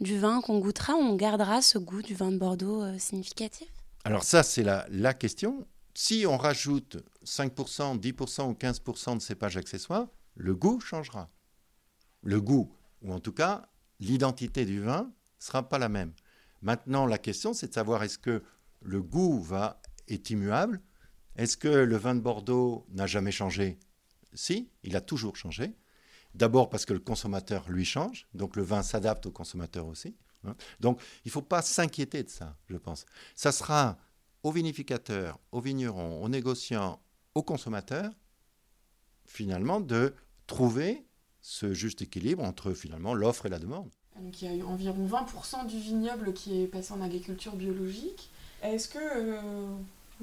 du 0.00 0.18
vin 0.18 0.40
qu'on 0.40 0.58
goûtera. 0.58 0.94
On 0.94 1.14
gardera 1.16 1.62
ce 1.62 1.78
goût 1.78 2.02
du 2.02 2.14
vin 2.14 2.30
de 2.30 2.38
Bordeaux 2.38 2.82
euh, 2.82 2.98
significatif. 2.98 3.68
Alors 4.04 4.22
ça, 4.22 4.42
c'est 4.42 4.62
la, 4.62 4.86
la 4.90 5.14
question. 5.14 5.66
Si 5.94 6.24
on 6.26 6.36
rajoute 6.36 6.98
5%, 7.24 7.98
10% 7.98 8.48
ou 8.48 8.52
15% 8.52 9.16
de 9.16 9.22
cépages 9.22 9.56
accessoires, 9.56 10.06
le 10.34 10.54
goût 10.54 10.80
changera. 10.80 11.28
Le 12.22 12.40
goût 12.40 12.72
ou 13.02 13.12
en 13.12 13.20
tout 13.20 13.32
cas, 13.32 13.68
l'identité 14.00 14.64
du 14.64 14.80
vin 14.80 15.12
sera 15.38 15.68
pas 15.68 15.78
la 15.78 15.88
même. 15.88 16.12
Maintenant, 16.62 17.06
la 17.06 17.18
question, 17.18 17.52
c'est 17.52 17.68
de 17.68 17.74
savoir 17.74 18.02
est-ce 18.02 18.18
que 18.18 18.42
le 18.82 19.02
goût 19.02 19.40
va, 19.40 19.80
est 20.08 20.30
immuable 20.30 20.80
Est-ce 21.38 21.56
que 21.56 21.68
le 21.68 21.96
vin 21.96 22.16
de 22.16 22.20
Bordeaux 22.20 22.84
n'a 22.90 23.06
jamais 23.06 23.30
changé? 23.30 23.78
Si, 24.34 24.68
il 24.82 24.96
a 24.96 25.00
toujours 25.00 25.36
changé. 25.36 25.72
D'abord 26.34 26.68
parce 26.68 26.84
que 26.84 26.92
le 26.92 26.98
consommateur, 26.98 27.70
lui, 27.70 27.84
change, 27.84 28.26
donc 28.34 28.56
le 28.56 28.62
vin 28.62 28.82
s'adapte 28.82 29.24
au 29.26 29.30
consommateur 29.30 29.86
aussi. 29.86 30.16
Hein. 30.44 30.56
Donc, 30.80 31.00
il 31.24 31.28
ne 31.28 31.32
faut 31.32 31.42
pas 31.42 31.62
s'inquiéter 31.62 32.24
de 32.24 32.28
ça, 32.28 32.56
je 32.66 32.76
pense. 32.76 33.06
Ça 33.36 33.52
sera 33.52 33.98
aux 34.42 34.50
vinificateurs, 34.50 35.38
aux 35.52 35.60
vignerons, 35.60 36.22
aux 36.22 36.28
négociants, 36.28 37.00
aux 37.36 37.42
consommateurs, 37.44 38.10
finalement, 39.24 39.80
de 39.80 40.14
trouver 40.48 41.06
ce 41.40 41.72
juste 41.72 42.02
équilibre 42.02 42.42
entre 42.42 42.72
finalement 42.72 43.14
l'offre 43.14 43.46
et 43.46 43.48
la 43.48 43.60
demande. 43.60 43.90
Il 44.20 44.42
y 44.42 44.48
a 44.48 44.54
eu 44.54 44.62
environ 44.64 45.06
20% 45.06 45.68
du 45.68 45.78
vignoble 45.78 46.32
qui 46.32 46.62
est 46.62 46.66
passé 46.66 46.92
en 46.92 47.00
agriculture 47.00 47.54
biologique. 47.54 48.30
Est-ce 48.62 48.88
que 48.88 48.98
euh, 48.98 49.76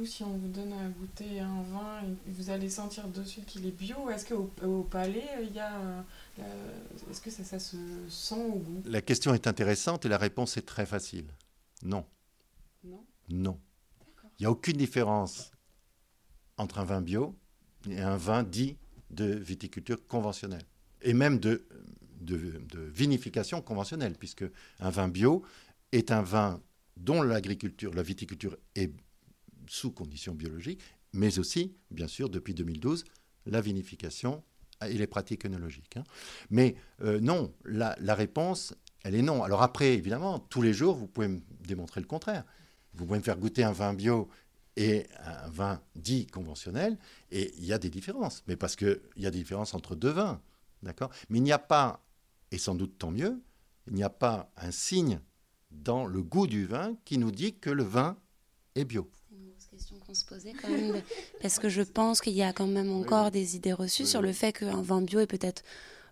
si 0.04 0.24
on 0.24 0.38
vous 0.38 0.48
donne 0.50 0.74
à 0.74 0.90
goûter 0.90 1.40
un 1.40 1.62
vin, 1.62 2.02
vous 2.28 2.50
allez 2.50 2.70
sentir 2.70 3.08
dessus 3.08 3.42
qu'il 3.42 3.66
est 3.66 3.72
bio 3.72 4.10
Est-ce 4.10 4.25
qu'au 4.28 4.52
au 4.64 4.84
palais, 4.84 5.30
il 5.42 5.54
y 5.54 5.60
a, 5.60 6.04
euh, 6.40 6.82
est-ce 7.10 7.22
que 7.22 7.30
ça, 7.30 7.44
ça, 7.44 7.60
se 7.60 7.78
sent 8.10 8.36
au 8.36 8.60
goût? 8.60 8.84
La 8.86 9.02
question 9.02 9.34
est 9.34 9.48
intéressante 9.48 10.06
et 10.06 10.10
la 10.10 10.18
réponse 10.18 10.58
est 10.58 10.66
très 10.66 10.86
facile. 10.86 11.28
Non. 11.84 12.06
Non? 12.84 13.06
Non. 13.30 13.60
Il 14.38 14.44
n'y 14.44 14.46
a 14.48 14.52
aucune 14.52 14.78
différence 14.78 15.52
entre 16.58 16.80
un 16.80 16.86
vin 16.86 17.02
bio 17.02 17.36
et 17.90 18.02
un 18.02 18.18
vin 18.18 18.44
dit 18.44 18.75
de 19.12 19.25
viticulture 19.25 20.06
conventionnelle 20.08 20.66
et 21.06 21.14
même 21.14 21.40
de, 21.40 21.66
de, 22.20 22.60
vinification 22.94 23.62
conventionnelle, 23.62 24.16
puisque 24.18 24.46
un 24.80 24.90
vin 24.90 25.08
bio 25.08 25.44
est 25.92 26.12
un 26.12 26.22
vin 26.22 26.62
dont 26.98 27.22
l'agriculture, 27.22 27.94
la 27.94 28.04
viticulture 28.04 28.58
est 28.75 28.92
sous 29.67 29.91
conditions 29.91 30.34
biologiques, 30.34 30.81
mais 31.13 31.39
aussi, 31.39 31.75
bien 31.91 32.07
sûr, 32.07 32.29
depuis 32.29 32.53
2012, 32.53 33.05
la 33.45 33.62
vinification 33.62 34.43
et 34.86 34.93
les 34.93 35.07
pratiques 35.07 35.45
œnologiques. 35.45 35.98
Hein. 35.98 36.03
Mais 36.50 36.75
euh, 37.01 37.19
non, 37.19 37.53
la, 37.63 37.95
réponse, 38.15 38.75
elle 39.03 39.15
est 39.15 39.22
non. 39.22 39.43
Alors 39.43 39.62
après, 39.62 39.93
évidemment, 39.93 40.39
tous 40.39 40.62
les 40.62 40.74
jours, 40.74 40.95
vous 40.95 41.07
pouvez 41.07 41.27
me 41.27 41.41
démontrer 41.62 42.01
le 42.01 42.07
contraire. 42.07 42.43
Vous 42.93 43.05
pouvez 43.05 43.19
me 43.19 43.24
faire 43.24 43.38
goûter 43.38 43.63
un 43.63 43.72
vin 43.72 43.93
bio 43.93 44.29
et 44.77 45.07
un 45.24 45.50
vin 45.50 45.81
dit 45.95 46.27
conventionnel, 46.27 46.98
et 47.31 47.53
il 47.57 47.65
y 47.65 47.72
a 47.72 47.77
des 47.77 47.89
différences. 47.89 48.43
Mais 48.48 48.57
parce 48.57 48.75
qu'il 48.75 49.00
y 49.15 49.25
a 49.25 49.31
des 49.31 49.38
différences 49.38 49.74
entre 49.74 49.95
deux 49.95 50.10
vins. 50.10 50.41
D'accord? 50.84 51.12
Mais 51.29 51.38
il 51.38 51.43
n'y 51.43 51.53
a 51.53 51.60
pas, 51.60 52.05
et 52.51 52.57
sans 52.57 52.75
doute 52.75 52.98
tant 52.98 53.12
mieux, 53.12 53.41
il 53.88 53.93
n'y 53.93 54.03
a 54.03 54.10
pas 54.10 54.51
un 54.57 54.72
signe 54.72 55.19
dans 55.72 56.05
le 56.05 56.22
goût 56.22 56.48
du 56.48 56.65
vin 56.65 56.95
qui 57.05 57.17
nous 57.17 57.31
dit 57.31 57.57
que 57.57 57.69
le 57.69 57.84
vin 57.84 58.17
est 58.75 58.86
bio. 58.86 59.10
Question 59.75 59.98
qu'on 60.08 60.13
se 60.13 60.24
posait 60.24 60.53
quand 60.53 60.70
même, 60.70 61.01
parce 61.41 61.60
que 61.60 61.67
je 61.67 61.82
pense 61.82 62.22
qu'il 62.22 62.32
y 62.32 62.44
a 62.44 62.53
quand 62.53 62.65
même 62.65 62.89
encore 62.94 63.29
des 63.29 63.58
idées 63.58 63.74
reçues 63.74 64.05
sur 64.05 64.22
le 64.22 64.32
fait 64.32 64.53
qu'un 64.53 64.82
vin 64.82 65.01
bio 65.01 65.20
est 65.20 65.27
peut-être 65.27 65.63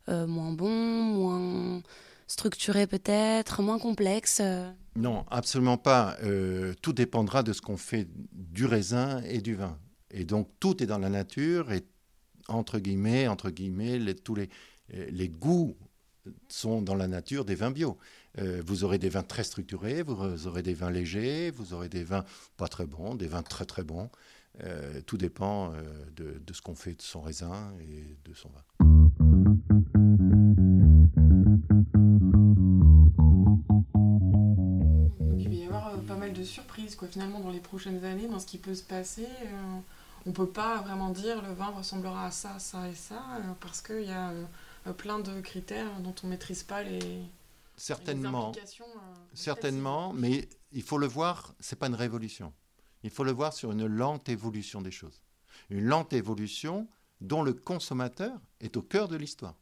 euh, 0.10 0.28
moins 0.28 0.52
bon, 0.52 0.70
moins 0.70 1.82
structuré 2.28 2.88
peut-être, 2.88 3.62
moins 3.62 3.80
complexe. 3.80 4.40
Euh. 4.42 4.70
Non, 4.98 5.26
absolument 5.32 5.78
pas. 5.78 6.18
Euh, 6.24 6.74
tout 6.82 6.92
dépendra 6.92 7.42
de 7.42 7.54
ce 7.54 7.62
qu'on 7.62 7.78
fait 7.78 8.10
du 8.34 8.66
raisin 8.66 9.22
et 9.22 9.40
du 9.40 9.56
vin. 9.56 9.80
Et 10.12 10.26
donc 10.26 10.50
tout 10.60 10.84
est 10.84 10.88
dans 10.88 11.00
la 11.00 11.10
nature 11.10 11.72
et 11.72 11.86
entre 12.50 12.80
guillemets, 12.80 13.30
entre 13.30 13.50
guillemets, 13.50 13.98
les, 13.98 14.14
tous 14.14 14.36
les, 14.36 14.50
les 14.90 15.30
goûts 15.30 15.78
sont 16.48 16.82
dans 16.82 16.96
la 16.96 17.08
nature 17.08 17.46
des 17.46 17.56
vins 17.56 17.72
bio. 17.72 17.98
Euh, 18.40 18.62
vous 18.66 18.84
aurez 18.84 18.98
des 18.98 19.10
vins 19.10 19.24
très 19.24 19.44
structurés, 19.44 20.02
vous 20.02 20.48
aurez 20.48 20.64
des 20.64 20.74
vins 20.74 20.90
légers, 20.90 21.52
vous 21.52 21.74
aurez 21.74 21.90
des 21.90 22.04
vins 22.04 22.26
pas 22.58 22.68
très 22.68 22.86
bons, 22.86 23.16
des 23.16 23.28
vins 23.28 23.44
très 23.44 23.66
très 23.66 23.84
bons. 23.84 24.10
Euh, 24.64 25.02
tout 25.06 25.18
dépend 25.18 25.74
euh, 25.74 25.82
de, 26.16 26.54
ce 26.54 26.62
qu'on 26.62 26.76
fait 26.76 26.94
de 26.94 27.02
son 27.02 27.22
raisin 27.22 27.74
et 27.82 28.18
de 28.30 28.34
son 28.36 28.50
vin. 28.50 28.64
il 35.38 35.50
va 35.50 35.56
y 35.56 35.66
avoir 35.66 36.00
pas 36.02 36.16
mal 36.16 36.34
de 36.34 36.44
surprises 36.44 36.96
quoi, 36.96 37.08
finalement 37.08 37.40
dans 37.40 37.50
les 37.50 37.60
prochaines 37.60 38.04
années, 38.06 38.28
dans 38.28 38.40
ce 38.40 38.46
qui 38.46 38.58
peut 38.58 38.76
se 38.76 38.84
passer 38.84 39.28
on 40.26 40.30
ne 40.30 40.34
peut 40.34 40.48
pas 40.48 40.82
vraiment 40.82 41.10
dire 41.10 41.42
le 41.42 41.54
vin 41.54 41.68
ressemblera 41.68 42.28
à 42.28 42.32
ça, 42.32 42.58
ça 42.60 42.88
et 42.88 42.96
ça, 42.96 43.22
parce 43.60 43.82
qu'il 43.82 44.06
y 44.06 44.12
a 44.12 44.32
plein 44.92 45.20
de 45.20 45.40
critères 45.42 46.00
dont 46.02 46.14
on 46.24 46.28
ne 46.28 46.32
maîtrise 46.32 46.64
pas 46.64 46.84
les. 46.84 47.22
Certainement. 47.78 48.52
Euh, 48.56 48.86
certainement, 49.34 50.14
mais 50.14 50.48
il 50.72 50.84
faut 50.84 50.98
le 50.98 51.08
voir, 51.08 51.56
c'est 51.60 51.78
pas 51.78 51.88
une 51.88 51.96
révolution. 51.96 52.54
Il 53.04 53.10
faut 53.10 53.24
le 53.24 53.32
voir 53.32 53.54
sur 53.54 53.72
une 53.72 53.88
lente 53.88 54.30
évolution 54.30 54.82
des 54.82 54.92
choses. 54.92 55.22
Une 55.70 55.86
lente 55.86 56.14
évolution 56.14 56.88
dont 57.22 57.44
le 57.44 57.54
consommateur 57.54 58.40
est 58.60 58.78
au 58.78 58.82
cœur 58.82 59.08
de 59.08 59.16
l'histoire. 59.16 59.56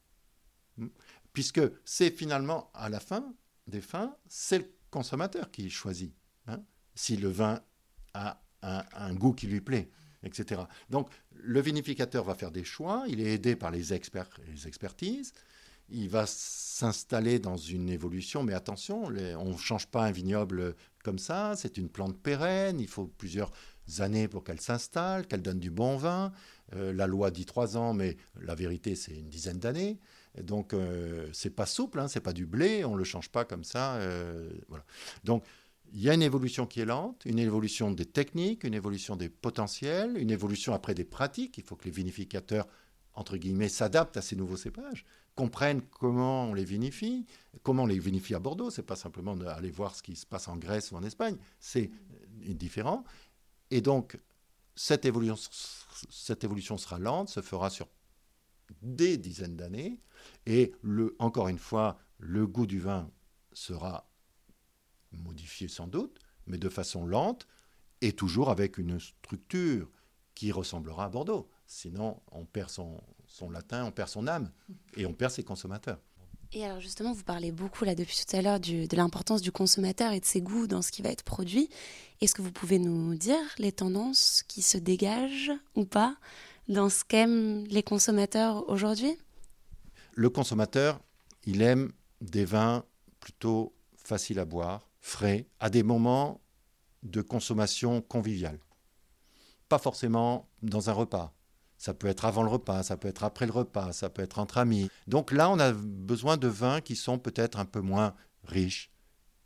Hmm. 0.78 0.88
Puisque 1.34 1.62
c'est 1.86 2.12
finalement, 2.12 2.70
à 2.74 2.90
la 2.90 3.00
fin 3.00 3.34
des 3.68 3.82
fins, 3.82 4.16
c'est 4.28 4.60
le 4.60 4.72
consommateur 4.90 5.50
qui 5.52 5.70
choisit 5.70 6.14
hein, 6.48 6.62
si 6.96 7.16
le 7.16 7.30
vin 7.30 7.62
a 8.14 8.42
un, 8.62 9.14
goût 9.14 9.34
qui 9.34 9.48
lui 9.48 9.62
plaît, 9.62 9.90
etc. 10.24 10.62
Donc, 10.90 11.10
le 11.32 11.62
vinificateur 11.62 12.24
va 12.24 12.36
faire 12.36 12.52
des 12.52 12.64
choix, 12.64 13.06
il 13.08 13.22
est 13.22 13.34
aidé 13.34 13.56
par 13.56 13.72
les, 13.72 13.94
experts, 13.94 14.30
les 14.48 14.68
expertises, 14.68 15.34
il 15.90 16.10
va 16.10 16.26
s'installer 16.26 17.40
dans 17.40 17.58
une 17.58 17.90
évolution, 17.90 18.44
mais 18.44 18.54
attention, 18.54 19.04
on 19.04 19.52
ne 19.52 19.58
change 19.58 19.88
pas 19.88 20.06
un 20.06 20.12
vignoble 20.12 20.76
comme 21.04 21.20
ça, 21.20 21.54
c'est 21.58 21.78
une 21.78 21.90
plante 21.90 22.18
pérenne, 22.18 22.80
il 22.80 22.88
faut 22.88 23.08
plusieurs 23.08 23.52
années 24.00 24.28
pour 24.28 24.44
qu'elle 24.44 24.62
s'installe, 24.62 25.28
qu'elle 25.28 25.42
donne 25.42 25.60
du 25.60 25.70
bon 25.72 25.98
vin. 25.98 26.32
Euh, 26.76 26.94
la 26.94 27.08
loi 27.08 27.32
dit 27.32 27.46
trois 27.46 27.76
ans, 27.76 27.94
mais 27.94 28.16
la 28.40 28.56
vérité, 28.56 28.96
c'est 28.96 29.14
une 29.14 29.28
dizaine 29.28 29.60
d'années. 29.60 30.00
Donc, 30.42 30.74
euh, 30.74 31.28
c'est 31.34 31.50
pas 31.50 31.66
souple, 31.66 32.00
hein, 32.00 32.08
c'est 32.08 32.22
pas 32.22 32.32
du 32.32 32.46
blé, 32.46 32.86
on 32.86 32.96
le 32.96 33.04
change 33.04 33.30
pas 33.30 33.44
comme 33.44 33.66
ça. 33.66 33.96
Euh, 33.96 34.50
voilà. 34.70 34.86
Donc, 35.26 35.44
il 35.94 36.02
y 36.02 36.10
a 36.10 36.14
une 36.14 36.22
évolution 36.22 36.66
qui 36.66 36.80
est 36.80 36.86
lente, 36.86 37.24
une 37.26 37.40
évolution 37.40 37.92
des 37.92 38.06
techniques, 38.06 38.64
une 38.64 38.74
évolution 38.74 39.16
des 39.16 39.30
potentiels, 39.30 40.18
une 40.18 40.32
évolution 40.32 40.74
après 40.74 40.94
des 40.94 41.04
pratiques. 41.04 41.58
Il 41.58 41.64
faut 41.64 41.76
que 41.76 41.86
les 41.86 41.92
vinificateurs, 41.92 42.68
entre 43.14 43.38
guillemets, 43.38 43.70
s'adaptent 43.70 44.18
à 44.18 44.22
ces 44.22 44.36
nouveaux 44.36 44.58
cépages 44.58 45.06
comprennent 45.36 45.82
comment 45.82 46.46
on 46.46 46.54
les 46.54 46.66
vinifie, 46.66 47.26
comment 47.64 47.84
on 47.84 47.88
les 47.88 48.00
vinifie 48.00 48.36
à 48.36 48.40
Bordeaux. 48.40 48.70
C'est 48.70 48.84
pas 48.84 48.96
simplement 48.96 49.36
d'aller 49.36 49.72
voir 49.72 49.96
ce 49.96 50.04
qui 50.04 50.16
se 50.16 50.26
passe 50.26 50.48
en 50.48 50.58
Grèce 50.58 50.92
ou 50.92 50.96
en 50.96 51.04
Espagne, 51.04 51.38
c'est 51.60 51.90
différent. 52.28 53.04
Et 53.70 53.82
donc, 53.82 54.20
cette 54.76 55.06
évolution, 55.06 55.36
cette 56.10 56.44
évolution 56.44 56.78
sera 56.78 57.00
lente, 57.00 57.30
se 57.30 57.42
fera 57.42 57.70
sur 57.70 57.88
des 58.82 59.18
dizaines 59.18 59.56
d'années. 59.56 60.00
Et 60.46 60.74
encore 61.20 61.48
une 61.48 61.60
fois, 61.60 61.98
le 62.20 62.46
goût 62.48 62.68
du 62.68 62.80
vin 62.80 63.10
sera 63.54 64.11
modifié 65.12 65.68
sans 65.68 65.88
doute, 65.88 66.20
mais 66.48 66.58
de 66.58 66.70
façon 66.70 67.06
lente 67.06 67.48
et 68.02 68.14
toujours 68.14 68.50
avec 68.50 68.78
une 68.78 69.00
structure 69.00 69.90
qui 70.36 70.52
ressemblera 70.52 71.06
à 71.06 71.10
Bordeaux. 71.10 71.50
Sinon, 71.68 72.22
on 72.32 72.46
perd 72.46 72.70
son, 72.70 73.02
son 73.28 73.50
latin, 73.50 73.86
on 73.86 73.92
perd 73.92 74.10
son 74.10 74.28
âme 74.28 74.52
et 74.96 75.06
on 75.06 75.14
perd 75.14 75.32
ses 75.32 75.44
consommateurs. 75.44 76.00
Et 76.54 76.66
alors 76.66 76.82
justement, 76.82 77.14
vous 77.14 77.24
parlez 77.24 77.52
beaucoup 77.52 77.86
là 77.86 77.96
depuis 77.96 78.18
tout 78.18 78.36
à 78.36 78.42
l'heure 78.42 78.60
de 78.60 78.96
l'importance 78.96 79.42
du 79.42 79.54
consommateur 79.54 80.12
et 80.12 80.20
de 80.20 80.26
ses 80.26 80.42
goûts 80.42 80.68
dans 80.68 80.82
ce 80.82 80.92
qui 80.92 81.02
va 81.02 81.10
être 81.10 81.24
produit. 81.24 81.70
Est-ce 82.20 82.36
que 82.36 82.42
vous 82.42 82.52
pouvez 82.52 82.78
nous 82.78 83.16
dire 83.16 83.40
les 83.58 83.72
tendances 83.72 84.44
qui 84.48 84.62
se 84.62 84.78
dégagent 84.78 85.54
ou 85.76 85.86
pas 85.86 86.18
dans 86.68 86.90
ce 86.90 87.06
qu'aiment 87.06 87.66
les 87.68 87.84
consommateurs 87.84 88.68
aujourd'hui? 88.70 89.18
Le 90.14 90.30
consommateur, 90.30 91.00
il 91.46 91.62
aime 91.62 91.94
des 92.20 92.44
vins 92.44 92.84
plutôt 93.22 93.74
faciles 93.96 94.40
à 94.40 94.46
boire, 94.46 94.90
frais, 95.02 95.48
à 95.60 95.70
des 95.70 95.84
moments 95.84 96.42
de 97.04 97.22
consommation 97.22 98.02
conviviale. 98.02 98.60
Pas 99.68 99.80
forcément 99.80 100.50
dans 100.62 100.90
un 100.90 100.94
repas, 100.94 101.34
ça 101.78 101.96
peut 101.96 102.08
être 102.08 102.26
avant 102.26 102.44
le 102.44 102.50
repas, 102.50 102.84
ça 102.84 102.96
peut 102.96 103.08
être 103.08 103.24
après 103.24 103.48
le 103.48 103.52
repas, 103.52 103.92
ça 103.92 104.10
peut 104.12 104.22
être 104.22 104.38
entre 104.38 104.60
amis. 104.60 104.90
Donc 105.08 105.32
là, 105.32 105.50
on 105.50 105.58
a 105.58 105.72
besoin 105.74 106.38
de 106.38 106.48
vins 106.48 106.80
qui 106.80 106.96
sont 106.96 107.18
peut-être 107.18 107.58
un 107.58 107.66
peu 107.66 107.82
moins 107.82 108.14
riches, 108.44 108.92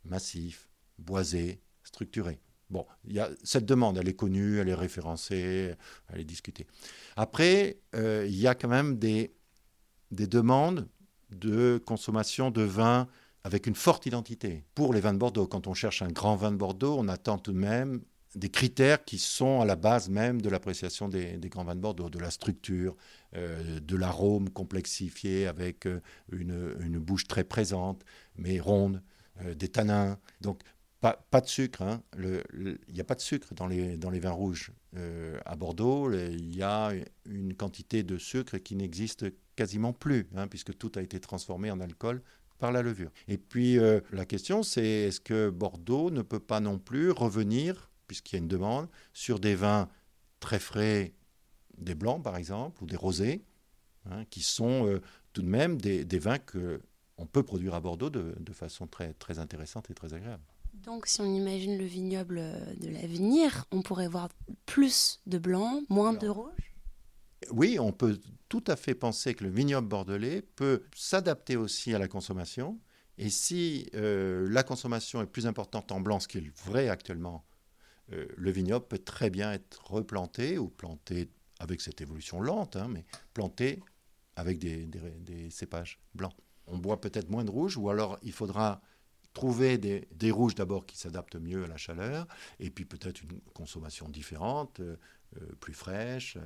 massifs, 0.04 0.68
boisés, 0.98 1.62
structurés. 1.82 2.38
Bon, 2.68 2.84
y 3.06 3.20
a, 3.20 3.30
cette 3.42 3.64
demande, 3.64 3.96
elle 3.96 4.08
est 4.08 4.16
connue, 4.16 4.58
elle 4.58 4.68
est 4.68 4.74
référencée, 4.74 5.74
elle 6.08 6.20
est 6.20 6.24
discutée. 6.24 6.66
Après, 7.16 7.78
euh, 7.94 8.26
il 8.28 8.36
y 8.36 8.46
a 8.46 8.54
quand 8.54 8.68
même 8.68 8.98
des, 8.98 9.34
des 10.10 10.26
demandes 10.26 10.88
de 11.30 11.80
consommation 11.86 12.50
de 12.50 12.62
vins 12.62 13.08
avec 13.46 13.68
une 13.68 13.76
forte 13.76 14.06
identité. 14.06 14.64
Pour 14.74 14.92
les 14.92 15.00
vins 15.00 15.12
de 15.12 15.18
Bordeaux, 15.18 15.46
quand 15.46 15.68
on 15.68 15.72
cherche 15.72 16.02
un 16.02 16.08
grand 16.08 16.34
vin 16.34 16.50
de 16.50 16.56
Bordeaux, 16.56 16.96
on 16.98 17.06
attend 17.06 17.38
tout 17.38 17.52
de 17.52 17.58
même 17.58 18.00
des 18.34 18.48
critères 18.48 19.04
qui 19.04 19.18
sont 19.18 19.60
à 19.60 19.64
la 19.64 19.76
base 19.76 20.08
même 20.08 20.42
de 20.42 20.48
l'appréciation 20.48 21.08
des, 21.08 21.38
grands 21.44 21.62
vins 21.62 21.76
de 21.76 21.80
Bordeaux, 21.80 22.10
de 22.10 22.18
la 22.18 22.32
structure, 22.32 22.96
euh, 23.36 23.78
de 23.78 23.96
l'arôme 23.96 24.50
complexifié 24.50 25.46
avec 25.46 25.86
euh, 25.86 26.00
une, 26.32 26.98
bouche 26.98 27.28
très 27.28 27.44
présente, 27.44 28.02
mais 28.34 28.58
ronde, 28.58 29.00
euh, 29.42 29.54
des 29.54 29.68
tanins. 29.68 30.18
Donc, 30.40 30.62
pas, 31.00 31.40
de 31.40 31.46
sucre. 31.46 31.82
Hein. 31.82 32.02
Il 32.18 32.78
n'y 32.92 33.00
a 33.00 33.04
pas 33.04 33.14
de 33.14 33.20
sucre 33.20 33.54
dans 33.54 33.68
les, 33.68 33.96
dans 33.96 34.10
les 34.10 34.18
vins 34.18 34.32
rouges. 34.32 34.72
à 35.44 35.54
Bordeaux, 35.54 36.12
il 36.12 36.52
y 36.52 36.64
a 36.64 36.90
une 37.26 37.54
quantité 37.54 38.02
de 38.02 38.18
sucre 38.18 38.56
qui 38.58 38.74
n'existe 38.74 39.26
quasiment 39.54 39.92
plus, 39.92 40.26
hein, 40.34 40.48
puisque 40.48 40.76
tout 40.76 40.90
a 40.96 41.02
été 41.02 41.20
transformé 41.20 41.70
en 41.70 41.78
alcool 41.78 42.22
par 42.58 42.72
la 42.72 42.82
levure. 42.82 43.10
Et 43.28 43.38
puis 43.38 43.78
la 44.12 44.24
question, 44.24 44.62
c'est 44.62 44.86
est-ce 44.86 45.20
que 45.20 45.50
Bordeaux 45.50 46.10
ne 46.10 46.22
peut 46.22 46.40
pas 46.40 46.60
non 46.60 46.78
plus 46.78 47.10
revenir 47.10 47.90
puisqu'il 48.06 48.36
y 48.36 48.38
a 48.38 48.42
une 48.42 48.48
demande, 48.48 48.88
sur 49.12 49.38
des 49.40 49.54
vins 49.54 49.88
très 50.40 50.58
frais, 50.58 51.14
des 51.78 51.94
blancs 51.94 52.22
par 52.22 52.36
exemple, 52.36 52.82
ou 52.82 52.86
des 52.86 52.96
rosés, 52.96 53.44
hein, 54.10 54.24
qui 54.30 54.42
sont 54.42 54.86
euh, 54.86 55.00
tout 55.32 55.42
de 55.42 55.48
même 55.48 55.80
des, 55.80 56.18
vins 56.18 56.38
qu'on 56.38 57.26
peut 57.26 57.42
produire 57.42 57.74
à 57.74 57.80
Bordeaux 57.80 58.10
de, 58.10 58.52
façon 58.52 58.86
très, 58.86 59.12
très 59.14 59.38
intéressante 59.38 59.90
et 59.90 59.94
très 59.94 60.14
agréable. 60.14 60.42
Donc 60.74 61.06
si 61.06 61.20
on 61.20 61.34
imagine 61.34 61.78
le 61.78 61.84
vignoble 61.84 62.36
de 62.80 62.88
l'avenir, 62.88 63.64
on 63.70 63.82
pourrait 63.82 64.08
voir 64.08 64.28
plus 64.66 65.20
de 65.26 65.38
blanc, 65.38 65.82
moins 65.88 66.12
de 66.12 66.28
rouge 66.28 66.75
Oui, 67.50 67.78
on 67.78 67.92
peut 67.92 68.18
tout 68.48 68.64
à 68.66 68.76
fait 68.76 68.94
penser 68.94 69.34
que 69.34 69.44
le 69.44 69.50
vignoble 69.50 69.88
bordelais 69.88 70.42
peut 70.42 70.82
s'adapter 70.94 71.56
aussi 71.56 71.94
à 71.94 71.98
la 71.98 72.08
consommation. 72.08 72.80
Et 73.18 73.30
si 73.30 73.88
euh, 73.94 74.46
la 74.50 74.62
consommation 74.62 75.22
est 75.22 75.26
plus 75.26 75.46
importante 75.46 75.92
en 75.92 76.00
blanc, 76.00 76.20
ce 76.20 76.28
qui 76.28 76.38
est 76.38 76.64
vrai 76.64 76.88
actuellement 76.88 77.44
euh, 78.12 78.26
le 78.36 78.50
vignoble 78.50 78.86
peut 78.86 78.98
très 78.98 79.30
bien 79.30 79.52
être 79.52 79.90
replanté 79.90 80.58
ou 80.58 80.68
planté 80.68 81.30
avec 81.58 81.80
cette 81.80 82.00
évolution 82.00 82.40
lente, 82.40 82.76
hein, 82.76 82.88
mais 82.88 83.04
planté 83.34 83.80
avec 84.36 84.58
des, 84.58 85.50
cépages 85.50 85.98
blancs. 86.14 86.34
On 86.66 86.78
boit 86.78 87.00
peut-être 87.00 87.30
moins 87.30 87.44
de 87.44 87.50
rouge, 87.50 87.76
ou 87.76 87.88
alors 87.88 88.18
il 88.22 88.32
faudra 88.32 88.82
trouver 89.36 89.76
des, 89.76 90.30
rouges 90.30 90.54
d'abord 90.54 90.86
qui 90.86 90.96
s'adaptent 90.96 91.36
mieux 91.36 91.64
à 91.64 91.66
la 91.66 91.76
chaleur, 91.76 92.26
et 92.58 92.70
puis 92.70 92.86
peut-être 92.86 93.22
une 93.22 93.38
consommation 93.52 94.08
différente, 94.08 94.80
euh, 94.80 94.96
euh, 95.36 95.46
plus 95.60 95.74
fraîche. 95.74 96.38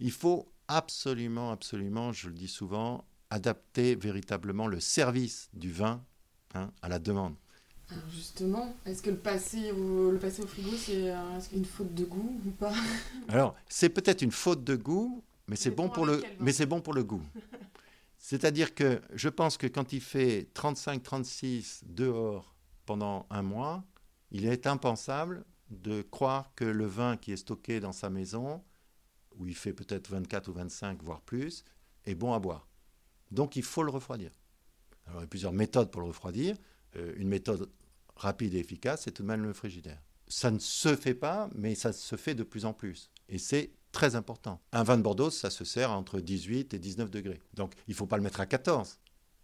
il 0.00 0.10
faut 0.10 0.48
absolument, 0.66 1.52
absolument, 1.52 2.12
je 2.12 2.28
le 2.28 2.34
dis 2.34 2.48
souvent, 2.48 3.04
adapter 3.30 3.94
véritablement 3.94 4.66
le 4.66 4.80
service 4.80 5.48
du 5.52 5.70
vin 5.70 6.02
hein, 6.54 6.72
à 6.82 6.88
la 6.88 6.98
demande. 6.98 7.36
Alors 7.90 8.10
justement, 8.10 8.74
est-ce 8.84 9.02
que 9.02 9.10
le 9.10 9.18
passer 9.18 9.70
au, 9.70 10.10
le 10.10 10.18
passer 10.18 10.42
au 10.42 10.48
frigo, 10.48 10.76
c'est 10.76 11.14
une 11.52 11.64
faute 11.64 11.94
de 11.94 12.04
goût 12.04 12.40
ou 12.44 12.50
pas? 12.50 12.74
Alors, 13.28 13.54
c'est 13.68 13.90
peut-être 13.90 14.22
une 14.22 14.32
faute 14.32 14.64
de 14.64 14.74
goût, 14.74 15.22
mais 15.46 15.54
c'est 15.54 15.70
bon, 15.70 15.88
pour 15.88 16.06
le, 16.06 16.20
mais 16.40 16.52
c'est 16.52 16.66
bon 16.66 16.80
pour 16.80 16.92
le 16.92 17.04
goût. 17.04 17.22
C'est-à-dire 18.18 18.74
que 18.74 19.00
je 19.14 19.28
pense 19.28 19.56
que 19.56 19.66
quand 19.66 19.92
il 19.92 20.00
fait 20.00 20.48
35-36 20.54 21.82
dehors 21.84 22.54
pendant 22.84 23.26
un 23.30 23.42
mois, 23.42 23.84
il 24.30 24.46
est 24.46 24.66
impensable 24.66 25.44
de 25.70 26.02
croire 26.02 26.54
que 26.54 26.64
le 26.64 26.86
vin 26.86 27.16
qui 27.16 27.32
est 27.32 27.36
stocké 27.36 27.80
dans 27.80 27.92
sa 27.92 28.10
maison, 28.10 28.62
où 29.36 29.46
il 29.46 29.54
fait 29.54 29.72
peut-être 29.72 30.08
24 30.08 30.48
ou 30.48 30.52
25, 30.52 31.02
voire 31.02 31.20
plus, 31.20 31.64
est 32.04 32.14
bon 32.14 32.32
à 32.32 32.38
boire. 32.38 32.68
Donc 33.30 33.56
il 33.56 33.62
faut 33.62 33.82
le 33.82 33.90
refroidir. 33.90 34.30
Alors 35.06 35.20
il 35.20 35.22
y 35.22 35.24
a 35.24 35.28
plusieurs 35.28 35.52
méthodes 35.52 35.90
pour 35.90 36.00
le 36.00 36.08
refroidir. 36.08 36.56
Euh, 36.96 37.12
une 37.16 37.28
méthode 37.28 37.70
rapide 38.16 38.54
et 38.54 38.58
efficace, 38.58 39.02
c'est 39.02 39.12
tout 39.12 39.22
de 39.22 39.28
même 39.28 39.42
le 39.42 39.52
frigidaire. 39.52 40.00
Ça 40.28 40.50
ne 40.50 40.58
se 40.58 40.96
fait 40.96 41.14
pas, 41.14 41.48
mais 41.54 41.74
ça 41.74 41.92
se 41.92 42.16
fait 42.16 42.34
de 42.34 42.42
plus 42.42 42.64
en 42.64 42.72
plus. 42.72 43.10
Et 43.28 43.38
c'est 43.38 43.72
très 43.96 44.14
important. 44.14 44.60
Un 44.72 44.82
vin 44.82 44.98
de 44.98 45.02
Bordeaux, 45.02 45.30
ça 45.30 45.48
se 45.48 45.64
sert 45.64 45.90
entre 45.90 46.20
18 46.20 46.74
et 46.74 46.78
19 46.78 47.10
degrés. 47.10 47.40
Donc 47.54 47.72
il 47.88 47.92
ne 47.92 47.96
faut 47.96 48.04
pas 48.04 48.18
le 48.18 48.22
mettre 48.22 48.40
à 48.40 48.46
14. 48.46 48.98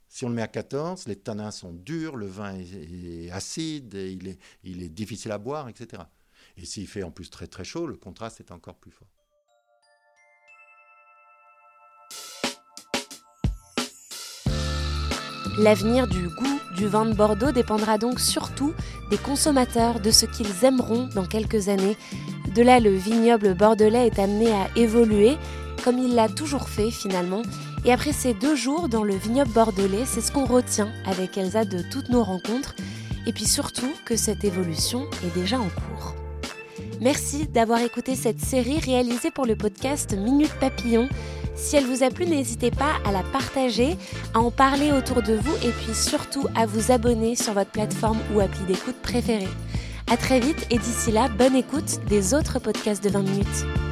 Si 0.08 0.26
on 0.26 0.28
le 0.28 0.34
met 0.34 0.42
à 0.42 0.46
14, 0.46 1.08
les 1.08 1.16
tanins 1.16 1.50
sont 1.50 1.72
durs, 1.72 2.16
le 2.16 2.26
vin 2.26 2.54
est, 2.58 3.30
acide, 3.30 3.94
il, 3.94 4.28
est, 4.28 4.38
il 4.62 4.82
est 4.82 4.90
difficile 4.90 5.32
à 5.32 5.38
boire, 5.38 5.70
etc. 5.70 6.02
Et 6.58 6.66
s'il 6.66 6.86
fait 6.86 7.02
en 7.02 7.10
plus 7.10 7.30
très 7.30 7.46
très 7.46 7.64
chaud, 7.64 7.86
le 7.86 7.96
contraste 7.96 8.40
est 8.40 8.52
encore 8.52 8.74
plus 8.74 8.90
fort. 8.90 9.08
L'avenir 15.58 16.06
du 16.08 16.28
goût 16.28 16.60
du 16.76 16.86
vin 16.86 17.04
de 17.04 17.14
Bordeaux 17.14 17.52
dépendra 17.52 17.98
donc 17.98 18.20
surtout 18.20 18.74
des 19.10 19.18
consommateurs, 19.18 20.00
de 20.00 20.10
ce 20.10 20.24
qu'ils 20.24 20.64
aimeront 20.64 21.08
dans 21.14 21.26
quelques 21.26 21.68
années. 21.68 21.96
De 22.54 22.60
là, 22.62 22.80
le 22.80 22.90
vignoble 22.90 23.54
bordelais 23.54 24.08
est 24.08 24.18
amené 24.18 24.52
à 24.52 24.68
évoluer, 24.76 25.38
comme 25.82 25.98
il 25.98 26.14
l'a 26.14 26.28
toujours 26.28 26.68
fait 26.68 26.90
finalement. 26.90 27.42
Et 27.86 27.92
après 27.92 28.12
ces 28.12 28.34
deux 28.34 28.56
jours 28.56 28.90
dans 28.90 29.04
le 29.04 29.14
vignoble 29.14 29.52
bordelais, 29.52 30.04
c'est 30.04 30.20
ce 30.20 30.30
qu'on 30.30 30.44
retient 30.44 30.90
avec 31.06 31.38
Elsa 31.38 31.64
de 31.64 31.82
toutes 31.90 32.10
nos 32.10 32.22
rencontres, 32.22 32.74
et 33.26 33.32
puis 33.32 33.46
surtout 33.46 33.90
que 34.04 34.16
cette 34.16 34.44
évolution 34.44 35.06
est 35.24 35.34
déjà 35.34 35.58
en 35.58 35.68
cours. 35.68 36.14
Merci 37.00 37.48
d'avoir 37.48 37.80
écouté 37.80 38.14
cette 38.14 38.40
série 38.40 38.78
réalisée 38.78 39.30
pour 39.30 39.46
le 39.46 39.56
podcast 39.56 40.14
Minute 40.16 40.52
Papillon 40.60 41.08
Si 41.56 41.76
elle 41.76 41.86
vous 41.86 42.04
a 42.04 42.10
plu, 42.10 42.26
n'hésitez 42.26 42.70
pas 42.70 42.92
à 43.06 43.12
la 43.12 43.22
partager, 43.22 43.96
à 44.34 44.40
en 44.40 44.50
parler 44.50 44.92
autour 44.92 45.22
de 45.22 45.34
vous 45.34 45.54
et 45.66 45.70
puis 45.70 45.94
surtout 45.94 46.46
à 46.54 46.66
vous 46.66 46.92
abonner 46.92 47.34
sur 47.34 47.54
votre 47.54 47.70
plateforme 47.70 48.18
ou 48.34 48.40
appli 48.40 48.64
d'écoute 48.66 48.96
préférée. 49.02 49.48
À 50.12 50.18
très 50.18 50.40
vite 50.40 50.66
et 50.68 50.76
d'ici 50.76 51.10
là, 51.10 51.30
bonne 51.30 51.56
écoute 51.56 52.04
des 52.06 52.34
autres 52.34 52.58
podcasts 52.58 53.02
de 53.02 53.08
20 53.08 53.22
minutes. 53.22 53.91